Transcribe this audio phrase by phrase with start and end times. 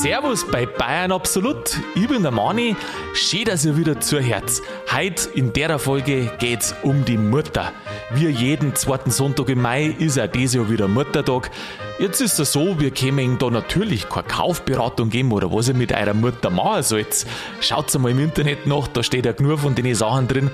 [0.00, 1.76] Servus bei Bayern Absolut.
[1.94, 2.74] Ich bin der Mani.
[3.12, 4.62] Schön, dass ihr wieder zur Herz.
[4.90, 7.70] Heute in der Folge geht's um die Mutter.
[8.10, 11.50] Wie jeden zweiten Sonntag im Mai ist auch dieses Jahr wieder Muttertag.
[11.98, 15.92] Jetzt ist es so, wir Ihnen da natürlich keine Kaufberatung geben oder was ihr mit
[15.92, 17.26] eurer Mutter machen sollt.
[17.60, 20.50] Schaut mal im Internet nach, da steht ja genug von den Sachen drin.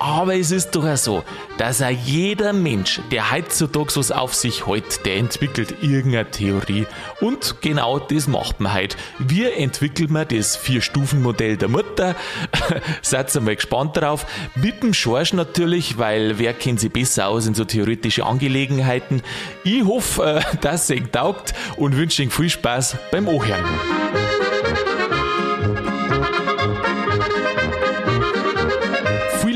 [0.00, 1.24] Aber es ist doch auch so,
[1.58, 6.86] dass auch jeder Mensch, der heutzutage was auf sich hält, der entwickelt irgendeine Theorie.
[7.20, 8.96] Und genau das macht man heute.
[9.18, 12.16] Wir entwickeln wir das Vier-Stufen-Modell der Mutter.
[13.02, 14.24] Seid mal gespannt drauf.
[14.54, 19.22] Mit dem Schorsch natürlich, weil wer kennt sich besser aus in so theoretische Angelegenheiten.
[19.64, 23.64] Ich hoffe, äh, dass es euch taugt und wünsche euch viel Spaß beim Ohren.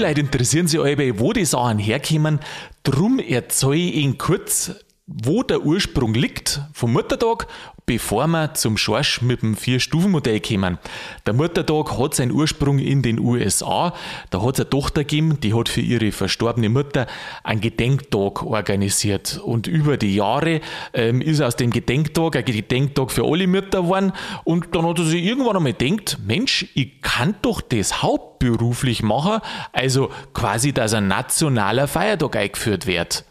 [0.04, 2.38] Leute interessieren sich alle, wo die Sachen herkommen.
[2.82, 4.72] Drum erzähle ich Ihnen kurz,
[5.06, 7.46] wo der Ursprung liegt vom Muttertag,
[7.84, 10.78] bevor wir zum Schorsch mit dem Vier-Stufen-Modell kommen.
[11.26, 13.92] Der Muttertag hat seinen Ursprung in den USA.
[14.30, 17.06] Da hat es eine Tochter gegeben, die hat für ihre verstorbene Mutter
[17.42, 19.38] einen Gedenktag organisiert.
[19.44, 20.62] Und über die Jahre
[20.94, 24.12] ähm, ist aus dem Gedenktag ein Gedenktag für alle Mütter geworden.
[24.44, 29.42] Und dann hat er sich irgendwann einmal gedacht, Mensch, ich kann doch das hauptberuflich machen,
[29.72, 33.26] also quasi, dass ein nationaler Feiertag eingeführt wird.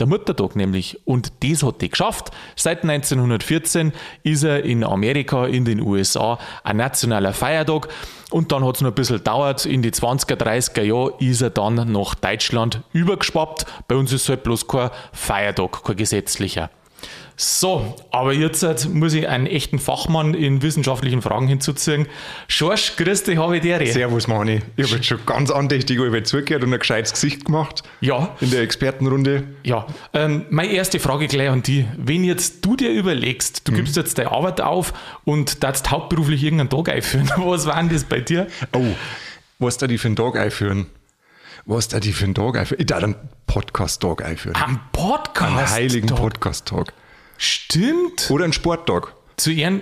[0.00, 0.98] Der Muttertag nämlich.
[1.04, 2.30] Und das hat die geschafft.
[2.56, 7.88] Seit 1914 ist er in Amerika, in den USA, ein nationaler Feiertag.
[8.30, 9.66] Und dann hat es noch ein bisschen gedauert.
[9.66, 13.66] In die 20er, 30er Jahre ist er dann nach Deutschland übergeschwappt.
[13.88, 16.70] Bei uns ist es halt bloß kein Feiertag, kein gesetzlicher.
[17.42, 22.06] So, aber jetzt muss ich einen echten Fachmann in wissenschaftlichen Fragen hinzuziehen.
[22.48, 23.78] Schorsch, grüß dich, habe ich dir.
[23.86, 24.60] Servus, Mani.
[24.76, 27.82] Ich habe jetzt schon ganz andächtig über zugehört und ein gescheites Gesicht gemacht.
[28.02, 28.36] Ja.
[28.42, 29.44] In der Expertenrunde.
[29.64, 29.86] Ja.
[30.12, 31.86] Ähm, meine erste Frage gleich an dich.
[31.96, 33.76] Wenn jetzt du dir überlegst, du mhm.
[33.76, 34.92] gibst jetzt deine Arbeit auf
[35.24, 38.48] und darfst hauptberuflich irgendeinen Tag einführen, was war denn das bei dir?
[38.74, 38.84] Oh,
[39.58, 40.88] was da die für einen Tag einführen?
[41.64, 42.80] Was da die für einen Tag einführen?
[42.80, 43.16] Ich darf einen
[43.46, 44.56] Podcast-Tag einführen.
[44.56, 45.52] Am Podcast?
[45.52, 46.92] Am heiligen Podcast-Tag.
[47.42, 48.30] Stimmt.
[48.30, 49.14] Oder ein Sporttag.
[49.38, 49.80] Zu Ehren,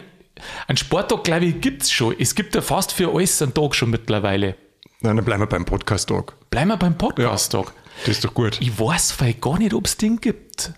[0.69, 2.15] ein Sporttag, glaube ich, gibt es schon.
[2.17, 4.55] Es gibt ja fast für alles einen Tag schon mittlerweile.
[5.01, 6.35] Nein, dann bleiben wir beim Podcast-Tag.
[6.51, 7.67] Bleiben wir beim Podcast-Tag.
[7.67, 7.73] Ja,
[8.07, 8.59] das ist doch gut.
[8.61, 10.73] Ich weiß vielleicht gar nicht, ob es den gibt.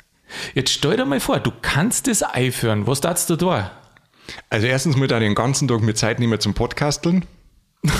[0.54, 2.86] Jetzt stell dir mal vor, du kannst das einführen.
[2.86, 3.72] Was darfst du da?
[4.48, 7.26] Also erstens muss ich den ganzen Tag mit Zeit nehmen zum Podcasteln.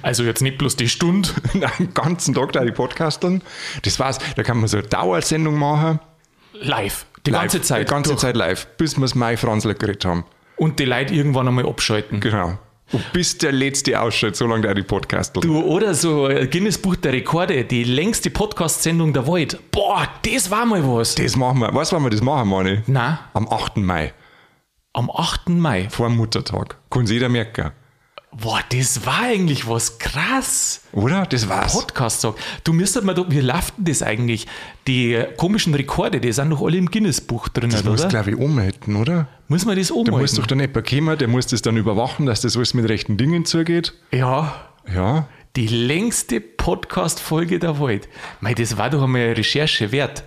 [0.00, 1.28] also jetzt nicht bloß die Stunde.
[1.52, 3.42] Den ganzen Tag da die Podcasteln.
[3.82, 4.18] Das war's.
[4.36, 6.00] Da kann man so eine Dauersendung machen.
[6.54, 7.04] Live.
[7.26, 7.88] Die live, ganze Zeit.
[7.88, 8.20] Die ganze durch.
[8.20, 10.24] Zeit live, bis wir es Mai Franzler geredet haben.
[10.56, 12.20] Und die Leute irgendwann einmal abschalten.
[12.20, 12.58] Genau.
[12.92, 16.96] Und bis der letzte ausschaltet, so lange der die Podcast Du, oder so Guinness Buch
[16.96, 19.58] der Rekorde, die längste Podcast-Sendung der Welt.
[19.70, 21.14] Boah, das war mal was.
[21.14, 21.74] Das machen wir.
[21.74, 22.82] Weißt du, wann wir das machen, Mani?
[22.86, 23.30] Na?
[23.32, 23.78] Am 8.
[23.78, 24.12] Mai.
[24.92, 25.48] Am 8.
[25.48, 25.88] Mai?
[25.88, 26.76] Vor dem Muttertag.
[26.90, 27.70] Kann jeder merken.
[28.34, 30.80] Boah, das war eigentlich was krass.
[30.92, 31.26] Oder?
[31.26, 31.72] Das war's.
[31.72, 32.34] Podcast-Tag.
[32.64, 34.46] Du müsstest mal, wie läuft denn das eigentlich?
[34.86, 37.68] Die komischen Rekorde, die sind doch alle im Guinness-Buch drin?
[37.70, 39.28] Das muss, glaube ich, umhalten, oder?
[39.48, 40.12] Muss man das umhalten?
[40.12, 42.88] Da muss doch dann jemand kommen, der muss das dann überwachen, dass das alles mit
[42.88, 43.92] rechten Dingen zugeht.
[44.12, 44.54] Ja.
[44.92, 45.28] Ja.
[45.56, 48.08] Die längste Podcast-Folge der Welt.
[48.40, 50.24] Mei, das war doch einmal eine Recherche wert.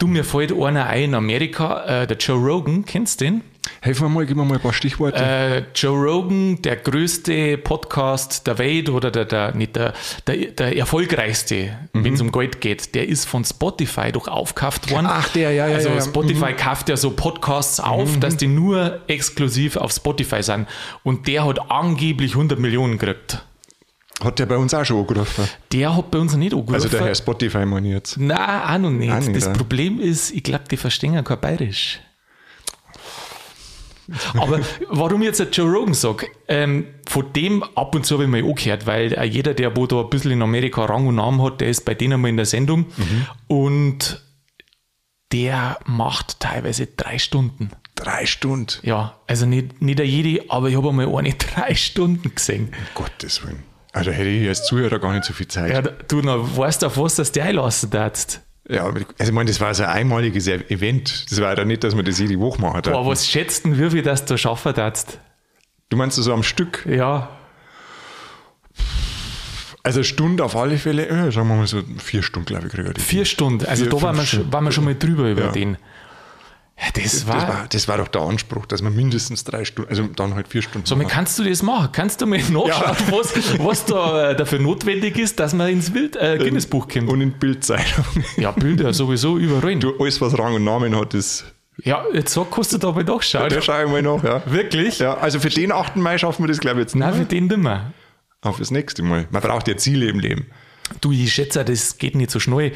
[0.00, 3.42] Du, mir fällt einer ein in Amerika, äh, der Joe Rogan, kennst du den?
[3.82, 5.22] Helfen wir mal, gib mir mal ein paar Stichworte.
[5.22, 9.92] Äh, Joe Rogan, der größte Podcast der Welt oder der, der, nicht der,
[10.26, 12.04] der, der erfolgreichste, mhm.
[12.04, 15.06] wenn es um Geld geht, der ist von Spotify doch aufgekauft worden.
[15.06, 15.74] Ach, der, ja, ja.
[15.74, 16.56] Also ja, Spotify mhm.
[16.56, 18.20] kauft ja so Podcasts auf, mhm.
[18.20, 20.66] dass die nur exklusiv auf Spotify sind.
[21.02, 23.44] Und der hat angeblich 100 Millionen gekriegt.
[24.22, 25.48] Hat der bei uns auch schon angerufen?
[25.72, 26.74] Der hat bei uns nicht angerufen.
[26.74, 28.18] Also der Herr Spotify jetzt.
[28.18, 29.12] Nein, auch noch nicht.
[29.12, 29.52] Auch nicht das ja.
[29.52, 32.00] Problem ist, ich glaube, die verstehen kein Bayerisch.
[34.34, 38.30] Aber warum jetzt der Joe Rogan sagt, ähm, von dem ab und zu habe ich
[38.30, 41.42] mal angehört, weil äh, jeder, der wo da ein bisschen in Amerika Rang und Namen
[41.42, 43.26] hat, der ist bei denen mal in der Sendung mhm.
[43.46, 44.24] und
[45.32, 47.70] der macht teilweise drei Stunden.
[47.94, 48.78] Drei Stunden?
[48.82, 52.68] Ja, also nicht, nicht jede, aber ich habe einmal eine drei Stunden gesehen.
[52.68, 53.69] Um Gottes Willen.
[53.92, 55.72] Also hätte ich als Zuhörer gar nicht so viel Zeit.
[55.72, 58.40] Ja, du noch weißt auf was, dass der einlassen darfst.
[58.68, 61.30] Ja, also ich meine, das war so ein einmaliges Event.
[61.30, 63.90] Das war ja nicht, dass man das jede Woche machen Aber was schätzt denn, wie
[63.90, 65.18] viel das du schaffen darfst?
[65.88, 66.86] Du meinst so am Stück?
[66.86, 67.30] Ja.
[69.82, 72.72] Also eine Stunde auf alle Fälle, ja, sagen wir mal so vier Stunden, glaube ich,
[72.72, 73.02] kriege ich.
[73.02, 75.52] Vier Stunden, also vier, da waren wir, waren wir schon mal drüber über ja.
[75.52, 75.78] den.
[76.94, 79.90] Das, das, war, das, war, das war doch der Anspruch, dass man mindestens drei Stunden,
[79.90, 80.86] also dann halt vier Stunden.
[80.86, 81.08] So, machen.
[81.08, 81.90] kannst du das machen?
[81.92, 82.96] Kannst du mal nachschauen, ja.
[83.10, 87.10] was, was da äh, dafür notwendig ist, dass man ins Bild, äh, Guinness-Buch kommt?
[87.10, 88.04] Und in Bildzeitung.
[88.38, 89.76] Ja, Bilder sowieso überall.
[89.76, 91.44] Du, alles, was Rang und Namen hat, ist
[91.84, 93.50] Ja, jetzt kannst du da mal nachschauen.
[93.50, 94.42] Da schaue ich mal nach, ja.
[94.46, 95.00] Wirklich?
[95.00, 95.96] Ja, also für den 8.
[95.96, 97.04] Mai schaffen wir das, glaube ich, jetzt nicht.
[97.04, 97.26] Nein, für mehr.
[97.26, 97.92] den nimmer.
[98.40, 99.28] Auf das nächste Mal.
[99.30, 100.46] Man braucht ja Ziele im Leben.
[101.00, 102.72] Du, ich schätze, das geht nicht so schnell.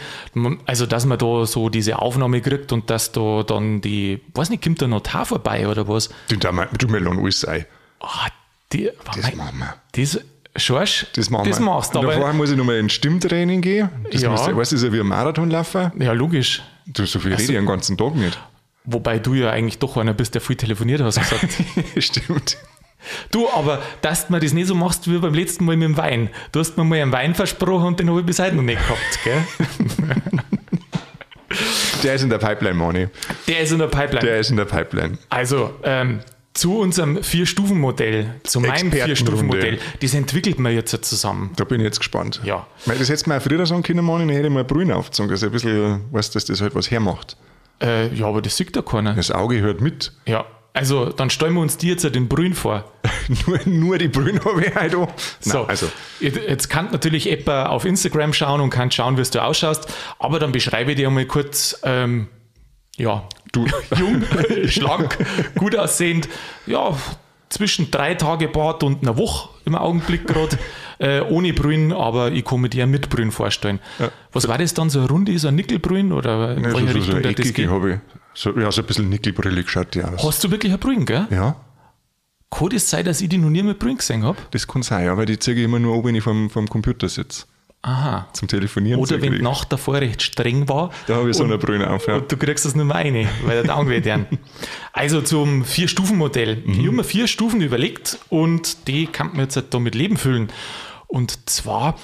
[0.66, 4.62] Also, dass man da so diese Aufnahme kriegt und dass da dann die, weiß nicht,
[4.62, 6.10] kommt der Notar vorbei oder was?
[6.28, 7.66] Du, da, mal- du lassen alles ein.
[8.00, 8.28] Ah,
[8.72, 9.74] die, Das machen wir.
[9.92, 10.20] Das,
[10.56, 11.64] Schorsch, Das machen das wir.
[11.66, 12.12] machst du, aber.
[12.12, 13.88] Vorher muss ich nochmal ins Stimmtraining gehen.
[14.12, 14.30] Das Ja.
[14.30, 15.92] muss, weißt du, ist ja wie ein Marathonlaufer.
[15.98, 16.62] Ja, logisch.
[16.86, 18.38] Du, so viel rede ich den ganzen Tag nicht.
[18.84, 21.48] Wobei du ja eigentlich doch einer bist, der viel telefoniert hast gesagt.
[21.98, 22.56] Stimmt.
[23.30, 25.96] Du, aber dass du mir das nicht so machst wie beim letzten Mal mit dem
[25.96, 26.30] Wein.
[26.52, 28.80] Du hast mir mal einen Wein versprochen und den habe ich bis heute noch nicht
[28.80, 29.44] gehabt, gell?
[32.02, 33.08] Der ist in der Pipeline, Moni.
[33.48, 34.26] Der ist in der Pipeline.
[34.26, 35.18] Der ist in der Pipeline.
[35.30, 36.20] Also, ähm,
[36.52, 38.92] zu unserem Vier-Stufen-Modell, zu meinem.
[38.92, 41.50] Vier-Stufen-Modell, das entwickelt man jetzt zusammen.
[41.56, 42.40] Da bin ich jetzt gespannt.
[42.44, 42.66] Ja.
[42.86, 44.92] Weil das hättest du mir auch früher sagen können, Moni, dann hätte ich mal Brühen
[44.92, 47.36] aufgezogen, dass ich ein bisschen weiß, dass das halt was hermacht.
[47.82, 49.14] Äh, ja, aber das sieht ja keiner.
[49.14, 50.12] Das Auge hört mit.
[50.26, 52.84] Ja, also dann stellen wir uns die jetzt den Brühen vor.
[53.46, 55.08] nur, nur die Brühen habe ich halt auch.
[55.38, 55.86] So, Nein, also,
[56.20, 59.86] jetzt kann natürlich etwa auf Instagram schauen und kann schauen, wie du ausschaust,
[60.18, 62.26] aber dann beschreibe ich dir mal kurz, ähm,
[62.96, 63.22] ja,
[63.52, 63.66] du,
[63.96, 64.24] jung,
[64.66, 65.16] schlank,
[65.56, 66.28] gut aussehend,
[66.66, 66.98] ja,
[67.50, 70.58] zwischen drei Tage Bart und einer Woche im Augenblick gerade,
[70.98, 73.78] äh, ohne Brühen, aber ich kann mir die ja mit Brühen vorstellen.
[74.32, 76.86] Was war das dann, so eine runde, so ein Nickelbrühen oder in ja, so, welche
[76.86, 77.68] so, so Richtung eine der das geht?
[78.34, 80.22] So, ja, so ein bisschen nickelbrillig schaut die aus.
[80.24, 81.26] Hast du wirklich ein Brühen, gell?
[81.30, 81.56] Ja,
[82.50, 84.38] Kann das sein, dass ich die noch nie mit Brühen gesehen habe?
[84.50, 87.46] das kann sein, aber die zeige ich immer nur, ob ich vom, vom Computer sitze.
[87.82, 88.26] Aha.
[88.32, 88.98] Zum Telefonieren.
[88.98, 90.90] Oder wenn die Nacht davor recht streng war.
[91.06, 92.06] Da habe ich so eine Brühe auf.
[92.08, 92.16] Ja.
[92.16, 94.26] Und du kriegst das nur mal eine, weil der Daumen weh werden.
[94.94, 96.62] Also zum Vier-Stufen-Modell.
[96.66, 100.16] Ich habe mir vier Stufen überlegt und die kann man jetzt halt da mit Leben
[100.16, 100.48] füllen.
[101.08, 101.98] Und zwar,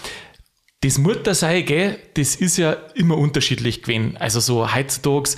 [0.83, 4.17] das Muttersein, gell, das ist ja immer unterschiedlich gewesen.
[4.19, 5.31] Also so heutzutage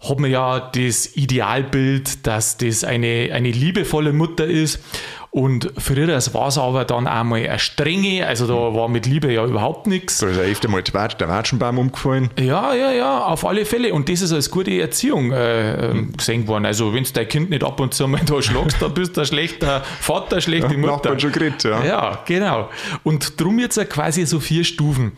[0.00, 4.80] hat man ja das Idealbild, dass das eine, eine liebevolle Mutter ist.
[5.34, 9.44] Und früher war es aber dann einmal eine strenge, also da war mit Liebe ja
[9.44, 10.18] überhaupt nichts.
[10.18, 12.30] Da ist ja öfter mal der Watschenbaum umgefallen.
[12.38, 13.92] Ja, ja, ja, auf alle Fälle.
[13.94, 16.66] Und das ist als gute Erziehung äh, ähm, gesehen worden.
[16.66, 19.22] Also, wenn du dein Kind nicht ab und zu mal da schlagst, dann bist du
[19.22, 20.92] ein schlechter Vater, schlechte Ja, Mutter.
[20.92, 21.84] Nachbarn schon geredet, ja.
[21.84, 22.68] Ja, genau.
[23.02, 25.14] Und drum jetzt quasi so vier Stufen.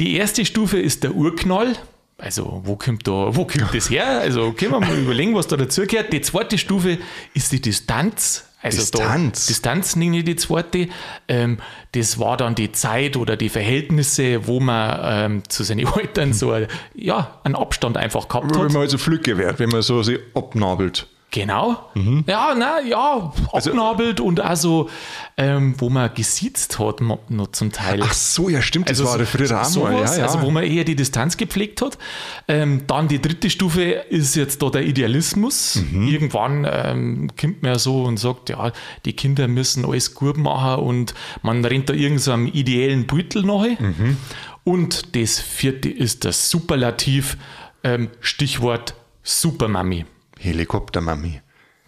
[0.00, 1.76] Die erste Stufe ist der Urknall.
[2.16, 4.20] Also, wo kommt da, wo kommt das her?
[4.20, 6.12] Also, können wir mal überlegen, was da dazugehört.
[6.12, 6.98] Die zweite Stufe
[7.34, 8.44] ist die Distanz.
[8.62, 9.44] Also Distanz?
[9.44, 10.88] Da, Distanz nenne ich die zweite.
[11.28, 11.58] Ähm,
[11.92, 16.56] das war dann die Zeit oder die Verhältnisse, wo man ähm, zu seinen Eltern so
[16.94, 18.72] ja, einen Abstand einfach gehabt Wenn hat.
[18.72, 21.06] man also Flücke wird, wenn man so sich abnabelt.
[21.34, 21.90] Genau.
[21.94, 22.22] Mhm.
[22.28, 24.88] Ja, na, ja, Also abnabelt und also,
[25.36, 27.98] ähm, wo man gesiezt hat, noch zum Teil.
[28.04, 29.64] Ach so, ja stimmt, das war der früher auch mal.
[29.64, 30.26] sowas, Ja, ja.
[30.26, 31.98] Also wo man eher die Distanz gepflegt hat.
[32.46, 35.82] Ähm, dann die dritte Stufe ist jetzt da der Idealismus.
[35.90, 36.06] Mhm.
[36.06, 38.70] Irgendwann ähm, kommt man ja so und sagt, ja,
[39.04, 43.64] die Kinder müssen alles gut machen und man rennt da irgendeinem ideellen Beutel nach.
[43.80, 44.18] Mhm.
[44.62, 47.36] Und das vierte ist das Superlativ,
[47.82, 48.94] ähm, Stichwort
[49.24, 50.04] Supermami.
[50.44, 51.40] Helikoptermami.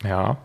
[0.04, 0.38] Ja.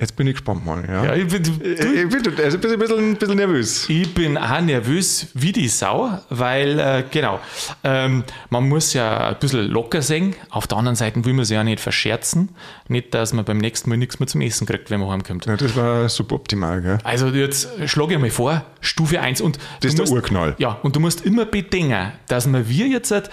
[0.00, 0.84] Jetzt bin ich gespannt, Mann.
[0.88, 1.04] Ja.
[1.04, 3.88] ja ich, bin, du, ich bin, also ein bisschen, ein bisschen, ein bisschen nervös.
[3.88, 7.38] Ich bin auch nervös wie die Sau, weil, äh, genau,
[7.84, 10.34] ähm, man muss ja ein bisschen locker sehen.
[10.50, 12.48] Auf der anderen Seite will man sich ja nicht verscherzen.
[12.88, 15.46] Nicht, dass man beim nächsten Mal nichts mehr zum Essen kriegt, wenn man heimkommt.
[15.46, 16.98] Ja, das war suboptimal, gell?
[17.04, 19.40] Also jetzt schlage ich mal vor, Stufe 1.
[19.40, 20.56] Und Das ist der musst, Urknall.
[20.58, 23.30] Ja, und du musst immer bedenken, dass man wir jetzt halt,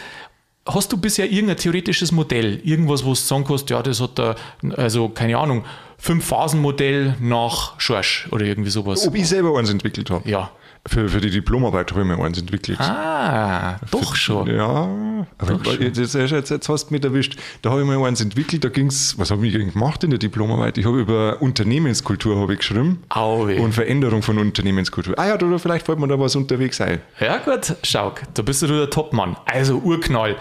[0.73, 2.61] Hast du bisher irgendein theoretisches Modell?
[2.63, 4.35] Irgendwas, wo du sagen kannst, ja, das hat da,
[4.77, 5.65] also keine Ahnung,
[5.97, 9.07] Fünf-Phasen-Modell nach Schorsch oder irgendwie sowas?
[9.07, 10.29] Ob ich selber eins entwickelt habe?
[10.29, 10.51] Ja.
[10.88, 12.79] Für, für die Diplomarbeit habe ich mir eins entwickelt.
[12.79, 14.48] Ah, doch schon.
[14.48, 14.89] Ja,
[15.38, 17.38] aber jetzt, jetzt, jetzt, jetzt hast du mich erwischt.
[17.62, 20.09] Da habe ich mal eins entwickelt, da ging es, was habe ich eigentlich gemacht in
[20.09, 20.77] der Diplomarbeit?
[20.77, 23.57] Ich habe über Unternehmenskultur habe ich geschrieben Auwe.
[23.57, 25.19] und Veränderung von Unternehmenskultur.
[25.19, 27.00] Ah ja, oder vielleicht fällt mir da was unterwegs ein.
[27.19, 29.36] Ja, gut, schau, da bist du der Topmann.
[29.45, 30.38] Also Urknall.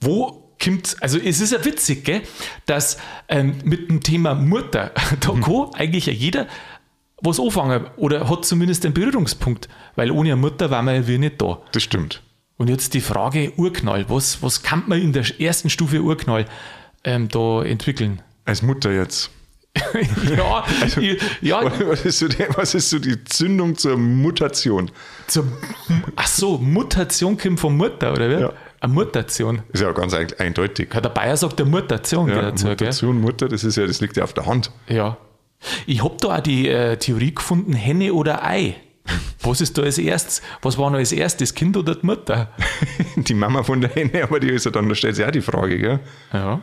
[0.00, 2.22] Wo kommt, also es ist ja witzig, gell,
[2.66, 6.46] dass ähm, mit dem Thema Mutter, da kann eigentlich ja jeder
[7.24, 11.18] was anfangen oder hat zumindest einen Berührungspunkt, weil ohne eine Mutter war man ja wie
[11.18, 11.58] nicht da.
[11.72, 12.22] Das stimmt.
[12.56, 16.44] Und jetzt die Frage Urknall, was, was kann man in der ersten Stufe Urknall
[17.02, 18.22] ähm, da entwickeln?
[18.44, 19.30] Als Mutter jetzt.
[20.36, 20.64] ja,
[21.00, 24.88] ich, ja, Was ist, so die, was ist so die Zündung zur Mutation?
[25.26, 25.46] zur,
[26.14, 28.40] ach so, Mutation kommt von Mutter, oder wie?
[28.42, 28.52] Ja.
[28.80, 29.62] Eine Mutation.
[29.72, 30.94] Ist ja ganz ein- eindeutig.
[30.94, 34.00] Ja, der Bayer sagt der Mutation Ja, gell, dazu, Mutation, Mutter, das ist ja, das
[34.00, 34.70] liegt ja auf der Hand.
[34.86, 34.98] gell?
[34.98, 35.16] Ja.
[35.86, 38.76] Ich habe da auch die äh, Theorie gefunden, Henne oder Ei.
[39.42, 40.40] Was ist da als erstes?
[40.62, 42.48] Was war noch als erstes, Kind oder die Mutter?
[43.16, 45.40] Die Mama von der Henne, aber die ist ja dann, da stellt sich auch die
[45.40, 46.00] Frage, gell?
[46.32, 46.60] Ja.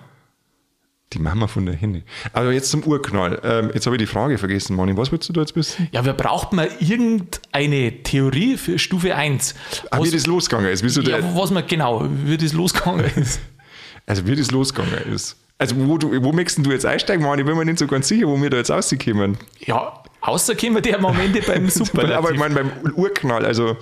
[1.13, 2.03] Die Mama von der Henne.
[2.33, 3.39] Aber jetzt zum Urknall.
[3.43, 4.95] Ähm, jetzt habe ich die Frage vergessen, Moni.
[4.95, 5.89] Was willst du da jetzt wissen?
[5.91, 9.55] Ja, wir braucht mal irgendeine Theorie für Stufe 1.
[9.91, 10.83] Ah, wie das losgegangen ist.
[10.83, 13.39] Wieso ja, was man genau, wie das losgegangen ist.
[14.07, 15.37] Also wie das losgegangen ist.
[15.61, 17.43] Also wo, du, wo möchtest du jetzt einsteigen, Mani?
[17.43, 19.37] Ich bin mir nicht so ganz sicher, wo wir da jetzt rauskommen.
[19.59, 22.17] Ja, außer wir am Ende beim Super.
[22.17, 23.77] Aber ich meine beim Urknall, also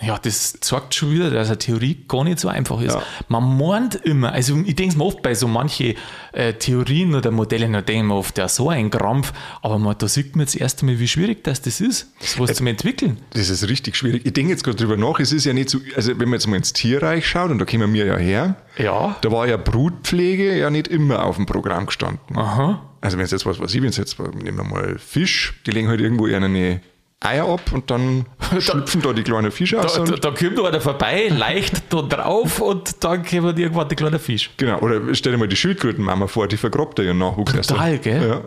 [0.00, 2.94] ja, das zeigt schon wieder, dass eine Theorie gar nicht so einfach ist.
[2.94, 3.02] Ja.
[3.28, 5.94] Man meint immer, also ich denke es mir oft bei so manchen
[6.32, 9.96] äh, Theorien oder Modellen, da denke ich mir oft, ja, so ein Krampf, aber man,
[9.96, 12.66] da sieht man jetzt erst einmal, wie schwierig das, das ist, das was äh, zum
[12.66, 13.18] Entwickeln.
[13.30, 14.26] Das ist richtig schwierig.
[14.26, 16.46] Ich denke jetzt gerade drüber nach, es ist ja nicht so, also wenn man jetzt
[16.46, 19.16] mal ins Tierreich schaut, und da kommen wir ja her, ja.
[19.22, 22.36] da war ja Brutpflege ja nicht immer auf dem Programm gestanden.
[22.36, 22.82] Aha.
[23.00, 25.70] Also wenn es jetzt was, was ich, wenn es jetzt, nehmen wir mal Fisch, die
[25.70, 26.80] legen halt irgendwo in eine
[27.26, 28.26] Eier ab und dann
[28.58, 29.94] schlüpfen da, die kleinen Fische aus.
[29.94, 34.18] Da, da, da kommt einer vorbei, leicht da drauf und dann kommen irgendwann die kleinen
[34.18, 34.50] Fische.
[34.56, 38.02] Genau, oder stell dir mal die Schildkrötenmama vor, die vergrabt ihren Nachwuchs Total, erst.
[38.04, 38.28] gell?
[38.28, 38.42] Ja.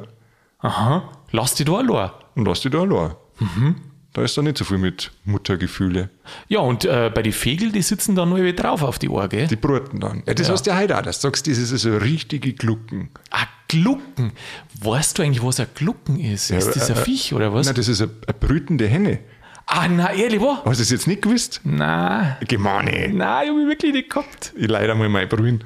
[0.68, 2.12] Aha, lass die da allein.
[2.36, 3.12] Und lass die da allein.
[3.40, 3.76] Mhm.
[4.14, 6.10] Da ist da nicht so viel mit Muttergefühle.
[6.48, 9.48] Ja, und äh, bei den Vögeln, die sitzen da nur drauf auf die Ohr, gell?
[9.48, 10.24] Die bruten dann.
[10.26, 10.54] Ja, das ja.
[10.54, 13.12] heißt ja heute auch, dass du sagst, das ist so richtige Glucken.
[13.30, 14.34] Ah, Glucken?
[14.82, 16.50] Weißt du eigentlich, was ein Glucken ist?
[16.50, 17.68] Ja, ist das ein äh, Viech oder was?
[17.68, 19.20] Nein, das ist eine, eine brütende Henne.
[19.66, 20.58] Ah, na, ehrlich, wo?
[20.58, 21.62] Hast du das jetzt nicht gewusst?
[21.64, 22.36] Nein.
[22.48, 23.10] Gemane.
[23.14, 24.52] Nein, ich habe mich wirklich nicht gehabt.
[24.58, 25.64] Ich leider mal mein Brühen.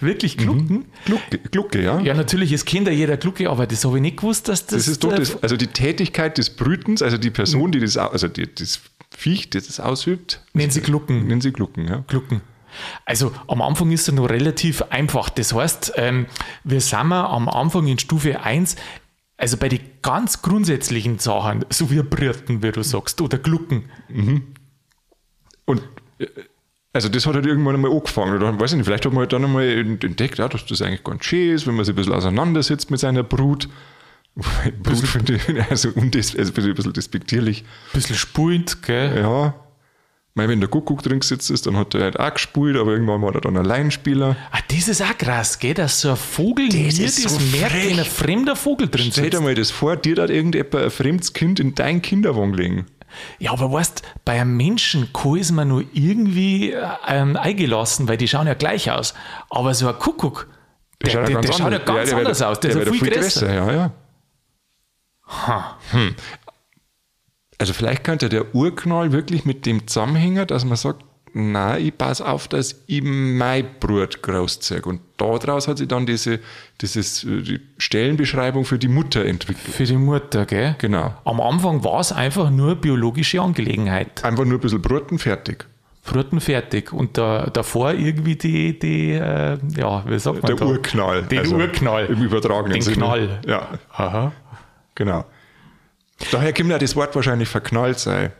[0.00, 0.76] Wirklich Glucken?
[0.76, 0.84] Mhm.
[1.04, 2.00] Glucke, Glucke, ja.
[2.00, 4.84] Ja, natürlich, es kennt ja jeder Glucke, aber das habe ich nicht gewusst, dass das.
[4.84, 8.28] Das ist doch das, also die Tätigkeit des Brütens, also die Person, die das, also
[8.28, 8.80] die, das
[9.10, 10.42] Viech, das das ausübt.
[10.54, 11.26] Nennen sie Glucken.
[11.26, 12.04] Nennen sie Glucken, ja.
[12.06, 12.40] Glucken.
[13.04, 15.28] Also am Anfang ist es noch relativ einfach.
[15.30, 16.26] Das heißt, ähm,
[16.64, 18.76] wir sind am Anfang in Stufe 1,
[19.36, 23.84] also bei den ganz grundsätzlichen Sachen, so wie Brüten, wie du sagst, oder Glucken.
[24.08, 24.54] Mhm.
[25.64, 25.82] Und
[26.18, 26.26] äh,
[26.92, 28.34] also das hat halt irgendwann einmal angefangen.
[28.34, 31.04] Oder weiß ich nicht, vielleicht hat man halt dann einmal entdeckt, ja, dass das eigentlich
[31.04, 33.68] ganz schön ist, wenn man sich ein bisschen auseinandersetzt mit seiner Brut.
[34.82, 37.62] Brut finde ich also, also ein bisschen despektierlich.
[37.62, 39.20] Ein bisschen spult, gell?
[39.20, 39.54] Ja.
[40.34, 43.20] Weil wenn der Kuckuck drin gesetzt ist, dann hat er halt auch gespielt, aber irgendwann
[43.20, 44.36] war er dann Alleinspieler.
[44.52, 45.74] Ah, das ist auch krass, gell?
[45.74, 49.18] Dass so ein Vogel das mir das so merkt, wenn ein fremder Vogel drin sitzt.
[49.18, 52.86] Stell dir mal das vor, dir hat irgendjemand ein fremdes Kind in dein Kinderwagen legen.
[53.38, 56.74] Ja, aber weißt, bei einem Menschen kann ist man nur irgendwie
[57.08, 59.14] ähm, eingelassen, weil die schauen ja gleich aus.
[59.48, 60.48] Aber so ein Kuckuck,
[61.02, 62.60] der, der, der, der schaut ja ganz ja, anders aus.
[62.60, 63.46] Der, der ist ja viel, viel größer.
[63.46, 63.54] größer.
[63.54, 63.92] Ja, ja.
[65.26, 65.78] Ha.
[65.90, 66.14] Hm.
[67.60, 72.26] Also vielleicht könnte der Urknall wirklich mit dem zusammenhängen, dass man sagt, nein, ich passe
[72.26, 74.80] auf, dass ich mein Brut großziehe.
[74.80, 76.40] Und daraus hat sich dann diese
[76.80, 79.74] dieses, äh, die Stellenbeschreibung für die Mutter entwickelt.
[79.74, 80.74] Für die Mutter, gell?
[80.78, 81.14] Genau.
[81.26, 84.24] Am Anfang war es einfach nur biologische Angelegenheit.
[84.24, 85.66] Einfach nur ein bisschen Bruten fertig.
[86.04, 86.94] Bruten fertig.
[86.94, 90.64] Und da, davor irgendwie die, die äh, ja, wie sagt man Der da?
[90.64, 91.24] Urknall.
[91.24, 92.06] Den also Urknall.
[92.06, 92.96] Im übertragenen Den Sinne.
[92.96, 93.40] Knall.
[93.46, 93.68] Ja.
[93.92, 94.32] Aha.
[94.94, 95.26] Genau.
[96.30, 98.32] Daher kommt ja das Wort wahrscheinlich verknallt sei.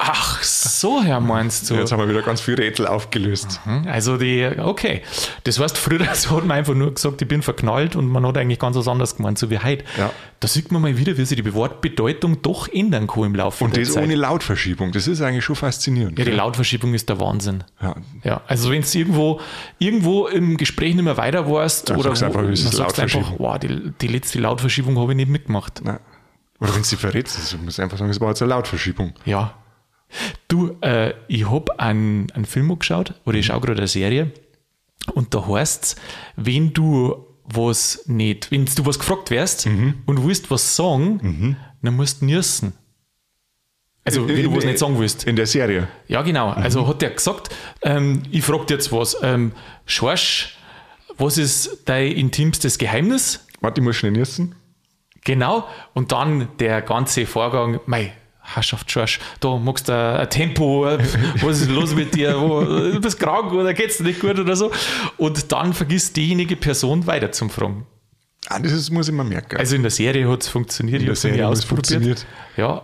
[0.00, 1.74] Ach, so Herr meinst du?
[1.74, 3.60] Jetzt haben wir wieder ganz viel Rätsel aufgelöst.
[3.64, 5.02] Mhm, also die, okay.
[5.42, 8.60] Das heißt, früher hat man einfach nur gesagt, ich bin verknallt und man hat eigentlich
[8.60, 9.84] ganz was anderes gemeint, so wie heute.
[9.98, 10.12] Ja.
[10.38, 13.74] Da sieht man mal wieder, wie sich die Wortbedeutung doch ändern kann im Laufe und
[13.74, 13.96] der Zeit.
[13.96, 16.16] Und das ohne Lautverschiebung, das ist eigentlich schon faszinierend.
[16.16, 17.64] Ja, die Lautverschiebung ist der Wahnsinn.
[17.82, 17.96] Ja.
[18.22, 19.40] ja also wenn du irgendwo,
[19.80, 23.00] irgendwo im Gespräch nicht mehr weiter warst Dann oder sagst einfach, wo, ist dann sagst
[23.00, 25.80] einfach, wow, die, die letzte Lautverschiebung habe ich nicht mitgemacht.
[25.82, 25.98] Nein.
[26.60, 29.12] Oder wenn sie verrätst, also du musst einfach sagen, es war jetzt eine Lautverschiebung.
[29.24, 29.54] Ja.
[30.48, 34.32] Du, äh, ich habe einen, einen Film geschaut, oder ich schaue gerade eine Serie,
[35.14, 35.96] und da heißt es,
[36.36, 39.94] wenn du was nicht, wenn du was gefragt wirst Mhm.
[40.06, 42.72] und willst was sagen, dann musst du nirsen.
[44.04, 45.24] Also, wenn du was nicht sagen willst.
[45.24, 45.86] In der Serie.
[46.08, 46.48] Ja, genau.
[46.50, 49.16] Also hat der gesagt, ähm, ich frage dir jetzt was.
[49.22, 49.52] Ähm,
[49.84, 50.56] Schorsch,
[51.18, 53.46] was ist dein intimstes Geheimnis?
[53.60, 54.54] Warte, ich muss schnell niesen.
[55.28, 55.68] Genau.
[55.92, 60.86] Und dann der ganze Vorgang, mei, Herrschaft Schorsch, da magst du ein Tempo,
[61.42, 64.56] was ist los mit dir, wo, du bist krank oder geht's dir nicht gut oder
[64.56, 64.70] so.
[65.18, 67.84] Und dann vergisst diejenige Person weiter zum Fragen.
[68.48, 69.58] Ah, das muss ich mir merken.
[69.58, 71.86] Also in der Serie hat es funktioniert, In ich der habe es ausprobiert.
[71.88, 72.26] funktioniert.
[72.56, 72.82] Ja,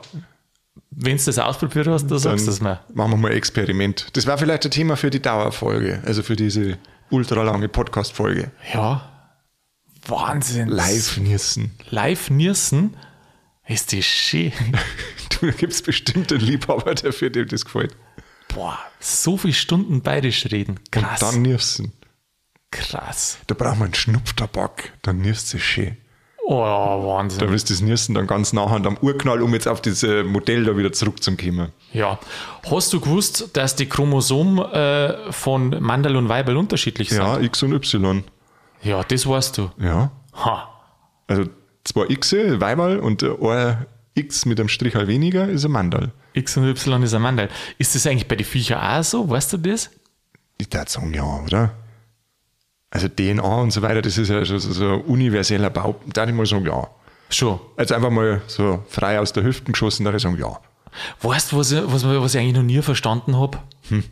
[0.91, 2.81] wenn du das ausprobiert hast, dann sagst du es mir.
[2.93, 4.09] machen wir mal ein Experiment.
[4.13, 6.77] Das war vielleicht ein Thema für die Dauerfolge, also für diese
[7.09, 8.51] ultralange Podcast-Folge.
[8.75, 9.14] Ja,
[10.07, 10.69] Wahnsinn.
[10.69, 11.73] Live niesen.
[11.91, 12.97] Live Nirsen
[13.67, 14.53] ist die schön.
[15.41, 17.97] Du, da es bestimmt einen Liebhaber, der für dem das gefällt.
[18.55, 20.79] Boah, so viele Stunden bayerisch reden.
[20.93, 21.21] Krass.
[21.23, 21.93] Und dann niesen.
[22.71, 23.39] krass.
[23.49, 25.97] Da braucht man einen Schnupftabak, dann nirst du schön.
[26.47, 27.51] Oh, Da Wahnsinn.
[27.51, 30.77] wirst du das Nirsen dann ganz nachhand am Urknall, um jetzt auf dieses Modell da
[30.77, 31.73] wieder zurückzukommen.
[31.93, 32.19] Ja.
[32.71, 37.19] Hast du gewusst, dass die Chromosomen äh, von Mandel und Weibel unterschiedlich sind?
[37.23, 38.23] Ja, X und Y.
[38.85, 39.71] Ja, das weißt du.
[39.79, 40.11] Ja.
[40.35, 40.69] Ha.
[41.27, 41.45] Also
[41.85, 46.13] zwei X, Weiberl und ein X mit einem Strich halt weniger ist ein Mandal.
[46.35, 47.49] X und Y ist ein Mandel.
[47.79, 49.29] Ist das eigentlich bei den Viecher auch so?
[49.29, 49.91] Weißt du das?
[50.59, 51.73] Ich würde sagen, ja, oder?
[52.91, 55.97] Also DNA und so weiter, das ist ja schon so, ein universeller Bau.
[56.13, 56.87] Da würde ich mal sagen, ja.
[57.31, 57.59] Schon.
[57.77, 60.61] Also einfach mal so frei aus der Hüften geschossen, da würde ich sagen, ja.
[61.23, 63.59] Weißt du, was, ich- was, was ich eigentlich noch nie verstanden habe?
[63.89, 64.05] Hm.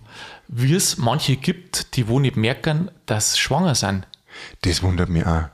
[0.48, 4.06] Wie es manche gibt, die wo nicht merken, dass sie schwanger sind.
[4.62, 5.44] Das wundert mich auch.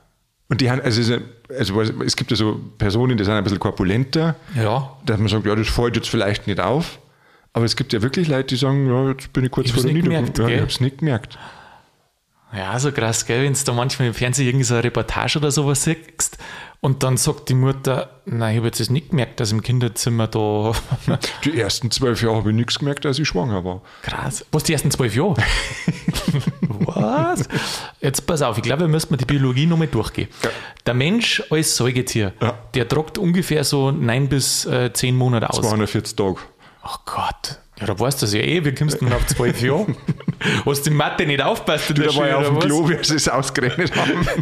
[0.49, 1.21] Und die haben, also, es
[1.55, 4.91] also es gibt ja so Personen, die sind ein bisschen korpulenter, Ja.
[5.05, 6.99] dass man sagt, ja, das fällt jetzt vielleicht nicht auf.
[7.53, 9.83] Aber es gibt ja wirklich Leute, die sagen, ja, jetzt bin ich kurz Ich vor
[9.83, 10.13] der Niederung.
[10.13, 10.61] Ja, ich gell?
[10.61, 11.37] hab's nicht gemerkt.
[12.53, 13.43] Ja, so krass, gell?
[13.43, 16.37] Wenn du da manchmal im Fernsehen irgendwie so eine Reportage oder sowas siehst
[16.81, 20.27] und dann sagt die Mutter, nein, ich habe jetzt das nicht gemerkt, dass im Kinderzimmer
[20.27, 20.71] da.
[21.43, 23.81] Die ersten zwölf Jahre habe ich nichts gemerkt, als ich schwanger war.
[24.01, 24.45] Krass.
[24.51, 25.35] Was, die ersten zwölf Jahre?
[26.69, 27.47] Was?
[27.99, 30.29] Jetzt pass auf, ich glaube, wir müssen mal die Biologie nochmal durchgehen.
[30.43, 30.49] Ja.
[30.85, 32.57] Der Mensch als Säugetier, Ja.
[32.73, 35.57] der tragt ungefähr so neun bis äh, zehn Monate aus.
[35.57, 36.37] 240 Tage.
[36.81, 37.59] Ach Gott.
[37.79, 39.87] Ja, da weißt du das ja eh, wie kommst du denn auf zwölf Jahre?
[40.65, 42.59] Hast du in Mathe nicht aufpasst der Da war ja auf dem?
[42.59, 44.27] Klo, wie sie es ausgerechnet haben.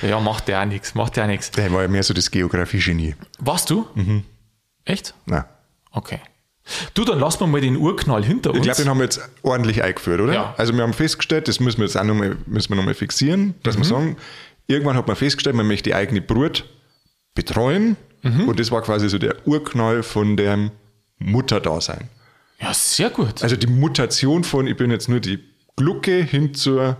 [0.00, 1.50] Ja, macht ja auch nichts, macht ja auch nichts.
[1.50, 3.16] Der war ja mehr so das Geografie-Genie.
[3.40, 3.86] Warst du?
[3.94, 4.22] Mhm.
[4.84, 5.12] Echt?
[5.26, 5.44] Nein.
[5.90, 6.20] Okay.
[6.94, 8.60] Du, dann lassen wir mal den Urknall hinter uns.
[8.60, 10.32] Ich glaube, den haben wir jetzt ordentlich eingeführt, oder?
[10.32, 10.54] Ja.
[10.56, 13.54] Also wir haben festgestellt, das müssen wir jetzt auch nochmal müssen wir noch mal fixieren,
[13.64, 13.80] dass Mhm.
[13.80, 14.16] wir sagen,
[14.68, 16.64] irgendwann hat man festgestellt, man möchte die eigene Brut
[17.34, 18.48] betreuen Mhm.
[18.48, 20.70] und das war quasi so der Urknall von dem
[21.18, 22.08] Mutterdasein.
[22.60, 23.42] Ja, sehr gut.
[23.42, 25.38] Also die Mutation von, ich bin jetzt nur die
[25.76, 26.96] Glucke hin zur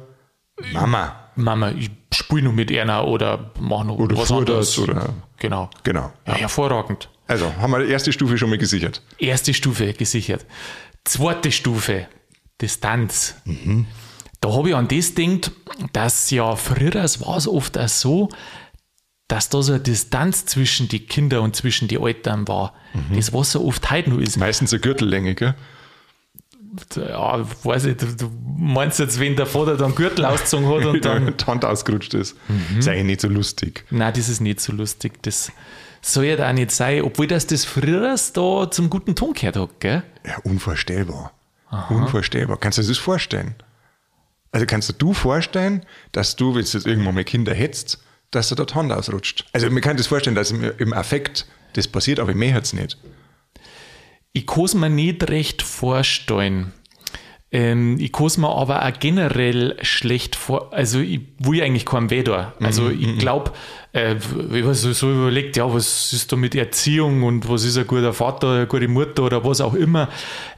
[0.73, 1.17] Mama.
[1.37, 4.75] Mama, ich spiele noch mit einer oder mach noch Oder was anderes.
[4.75, 5.71] das oder- Genau.
[5.85, 6.12] Genau.
[6.26, 7.09] Ja, hervorragend.
[7.26, 9.02] Also haben wir die erste Stufe schon mal gesichert.
[9.19, 10.45] Erste Stufe gesichert.
[11.05, 12.09] Zweite Stufe,
[12.61, 13.37] Distanz.
[13.45, 13.87] Mhm.
[14.40, 15.52] Da habe ich an das gedacht,
[15.93, 18.29] dass ja früher war es oft auch so,
[19.30, 22.75] dass da so eine Distanz zwischen die Kinder und zwischen die Eltern war.
[22.95, 23.16] Mhm.
[23.16, 24.36] Das, was so oft heute noch ist.
[24.36, 25.54] Meistens eine Gürtellänge, gell?
[26.97, 31.36] Ja, weiß ich, du, meinst jetzt, wenn der Vater dann Gürtel ausgezogen hat und Dann
[31.36, 32.36] die Hand ausgerutscht ist.
[32.49, 32.80] Mhm.
[32.80, 33.84] Ist eigentlich nicht so lustig.
[33.90, 35.23] Nein, das ist nicht so lustig.
[35.23, 35.52] Das
[36.02, 39.80] soll ja auch nicht sein, obwohl das das früher da zum guten Ton gehört hat,
[39.80, 40.02] gell?
[40.26, 41.32] Ja, unvorstellbar.
[41.88, 42.58] Unvorstellbar.
[42.58, 43.54] Kannst du dir das vorstellen?
[44.50, 48.49] Also kannst du dir vorstellen, dass du, wenn du jetzt irgendwann mal Kinder hättest, dass
[48.49, 49.47] da die Hand ausrutscht?
[49.52, 52.99] Also man kann das vorstellen, dass im, im Affekt das passiert, aber mehr es nicht.
[54.32, 56.73] Ich kann es mir nicht recht vorstellen.
[57.52, 60.73] Ähm, ich kann es mir aber auch generell schlecht vor.
[60.73, 62.54] Also, ich will eigentlich keinem weh da.
[62.60, 63.50] Also, ich glaube,
[63.93, 67.76] äh, wenn man so, so überlegt, ja, was ist da mit Erziehung und was ist
[67.76, 70.08] ein guter Vater, eine gute Mutter oder was auch immer.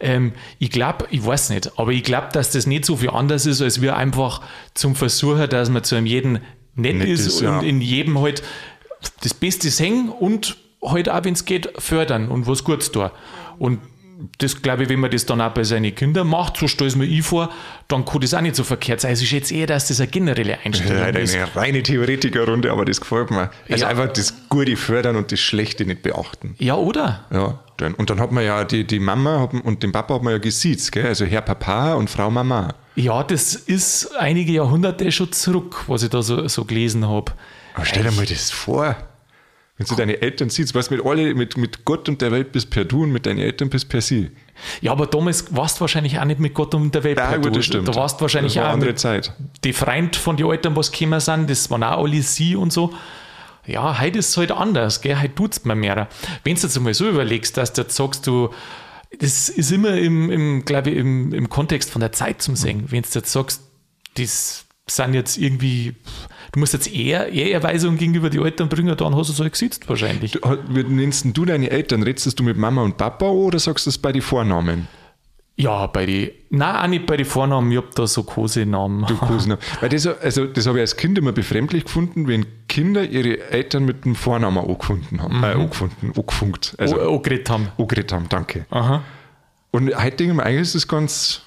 [0.01, 3.47] Ähm, ich glaube, ich weiß nicht, aber ich glaube, dass das nicht so viel anders
[3.47, 4.43] ist, als wir einfach
[4.75, 6.41] zum Versuchen, dass man zu einem jeden
[6.75, 7.59] nett, Nett ist, ist, ja.
[7.59, 8.43] und in jedem halt
[9.23, 13.11] das Beste singen und halt auch, wenn es geht, fördern und was Gutes tun.
[13.59, 13.81] Und
[14.39, 16.97] das glaube ich, wenn man das dann auch bei seinen Kindern macht, so stelle ich
[16.97, 17.51] mir ich vor,
[17.89, 19.11] dann kann das auch nicht so verkehrt sein.
[19.11, 21.35] Also ich schätze eher, dass das eine generelle Einstellung Leider ist.
[21.35, 23.51] eine reine Theoretikerrunde, aber das gefällt mir.
[23.71, 23.89] Also Ja.
[23.89, 26.55] einfach das Gute fördern und das Schlechte nicht beachten.
[26.59, 27.25] Ja, oder?
[27.33, 30.33] Ja, dann, und dann hat man ja die, die Mama und den Papa hat man
[30.33, 31.07] ja gesiezt, gell?
[31.07, 32.75] Also Herr Papa und Frau Mama.
[32.95, 37.33] Ja, das ist einige Jahrhunderte schon zurück, was ich da so, so gelesen habe.
[37.75, 38.95] Aber stell dir mal das vor.
[39.91, 42.71] Wenn du deine Eltern siehst, was mit alle, mit, mit Gott und der Welt bist
[42.71, 44.31] per Du und mit deinen Eltern bist per Sie.
[44.81, 47.19] Ja, aber damals warst du wahrscheinlich auch nicht mit Gott um der Welt.
[47.19, 47.89] Ja, du, gut, das stimmt.
[47.89, 49.33] Da warst du wahrscheinlich war auch andere Zeit.
[49.65, 52.93] die Freund von den Eltern, was gekommen sind, das waren auch alle sie und so.
[53.67, 55.21] Ja, heute ist es halt anders, gell?
[55.21, 56.09] Heute tut es mir mehr.
[56.43, 58.51] Wenn du jetzt einmal so überlegst, dass du jetzt sagst, du,
[59.19, 62.87] das ist immer im, im glaube ich, im, im Kontext von der Zeit zum Singen.
[62.89, 63.63] Wenn du jetzt sagst,
[64.17, 64.65] das
[64.97, 65.95] sind jetzt irgendwie,
[66.53, 69.89] du musst jetzt eher Ehrerweisung gegenüber die Eltern bringen, dann hast du es halt gesitzt
[69.89, 70.39] wahrscheinlich.
[70.69, 72.03] Wie nennst du deine Eltern?
[72.03, 74.89] Redest du mit Mama und Papa oder sagst du es bei den Vornamen?
[75.57, 79.05] Ja, bei die, nein, auch nicht bei den Vornamen, ich hab da so Kosenamen.
[79.07, 79.59] Du Cousin.
[79.81, 83.85] Weil das, also, das habe ich als Kind immer befremdlich gefunden, wenn Kinder ihre Eltern
[83.85, 85.43] mit dem Vornamen angefunden haben.
[85.43, 86.75] Äh, angefunden, angefunkt.
[86.79, 87.69] Also, oh, oh, geredet haben.
[87.77, 88.65] angeredet haben, danke.
[88.71, 89.03] Aha.
[89.73, 91.43] Und heute denke ich mir, eigentlich ist das ganz,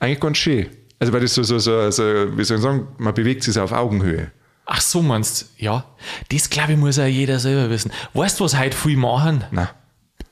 [0.00, 0.66] eigentlich ganz schön.
[1.02, 2.04] Also, weil das so, so, so, so
[2.38, 4.30] wie soll ich sagen, man bewegt sich auf Augenhöhe.
[4.66, 5.64] Ach so meinst du?
[5.64, 5.84] Ja.
[6.30, 7.90] Das glaube ich muss auch jeder selber wissen.
[8.14, 9.42] Weißt du, was heute viel machen?
[9.50, 9.70] Na.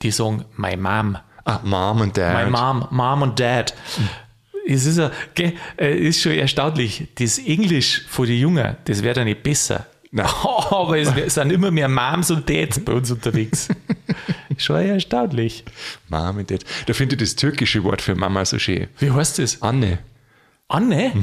[0.01, 1.17] Die sagen, my mom.
[1.43, 2.45] Ah, Mom und Dad.
[2.45, 3.73] My mom, mom und dad.
[4.65, 7.09] Es ist, ja, gell, äh, ist schon erstaunlich.
[7.15, 9.87] Das Englisch von den Jungen, das wird ja nicht besser.
[10.11, 10.25] Nein.
[10.71, 13.67] Aber es sind immer mehr Moms und Dads bei uns unterwegs.
[14.57, 15.65] schon erstaunlich.
[16.07, 16.63] Mom und Dad.
[16.85, 18.87] Da finde ich das türkische Wort für Mama so schön.
[18.99, 19.61] Wie heißt das?
[19.61, 19.99] Anne.
[20.71, 21.13] Anne?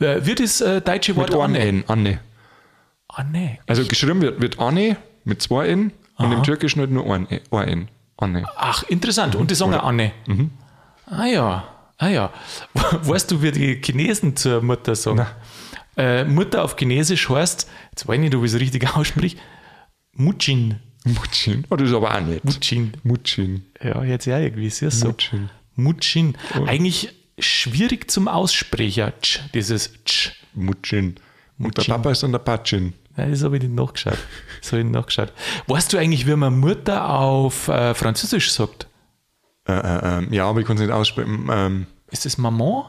[0.00, 1.58] Äh, wird das äh, deutsche Wort Mit Anne?
[1.58, 2.20] N, Anne.
[3.08, 3.58] Anne.
[3.66, 7.68] Also geschrieben wird, wird Anne mit zwei N und im Türkischen halt nur ein, ein
[7.68, 7.88] N.
[8.16, 8.44] Anne.
[8.56, 9.34] Ach, interessant.
[9.36, 10.12] Und die sagen Anne.
[10.26, 10.50] Mhm.
[11.06, 12.32] Ah ja, ah ja.
[12.74, 15.26] Weißt du, wie die Chinesen zur Mutter sagen?
[15.96, 19.36] Äh, Mutter auf Chinesisch heißt, jetzt weiß ich nicht, ob ich es richtig ausspreche,
[20.12, 20.76] Mutschin.
[21.04, 21.64] Mutschin.
[21.70, 22.44] Oh, das ist aber auch nicht.
[22.44, 22.92] Mutschin.
[23.02, 23.64] Mutschin.
[23.82, 25.08] Ja, jetzt ja irgendwie, ist ja so.
[25.08, 25.50] Mutschin.
[25.76, 26.36] Mutschin.
[26.66, 29.12] Eigentlich schwierig zum Aussprecher.
[29.20, 30.32] Tsch, dieses Tsch.
[30.54, 31.16] Mutschin.
[31.58, 31.84] Und der.
[31.84, 32.94] Papa ist dann der Patschin.
[33.16, 34.18] Ja, das habe ich nicht nachgeschaut.
[34.60, 35.32] Das habe ich nicht nachgeschaut.
[35.66, 38.88] Weißt du eigentlich, wie man Mutter auf äh, Französisch sagt?
[39.66, 41.48] Äh, äh, ähm, ja, aber ich kann es nicht aussprechen.
[41.50, 42.84] Ähm, Ist das Maman?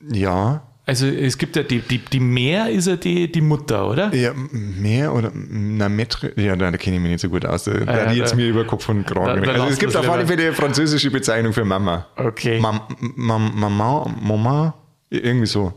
[0.00, 0.65] ja.
[0.88, 4.14] Also es gibt ja die, die, die Mär ist ja die, die Mutter, oder?
[4.14, 7.64] Ja, m- mehr oder na Metre, ja, da, kenne ich mich nicht so gut aus.
[7.64, 9.42] Da, da ja, ich jetzt da- mir über Kopf und Kragen.
[9.42, 10.24] da- da also es gibt auf alle.
[10.28, 12.06] Fälle eine französische Bezeichnung für Mama.
[12.14, 12.60] Okay.
[12.60, 12.80] Mam,
[13.16, 14.74] Mam, Mama, Mama,
[15.10, 15.72] irgendwie so.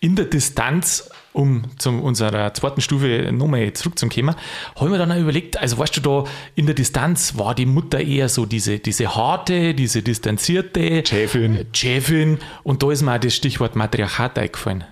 [0.00, 4.34] In der Distanz, um zu unserer zweiten Stufe nochmal zurückzukommen,
[4.74, 7.66] habe ich mir dann auch überlegt, also weißt du, da in der Distanz war die
[7.66, 11.66] Mutter eher so diese, diese harte, diese distanzierte Chefin.
[11.72, 14.84] Chefin und da ist mir auch das Stichwort Matriarchat eingefallen.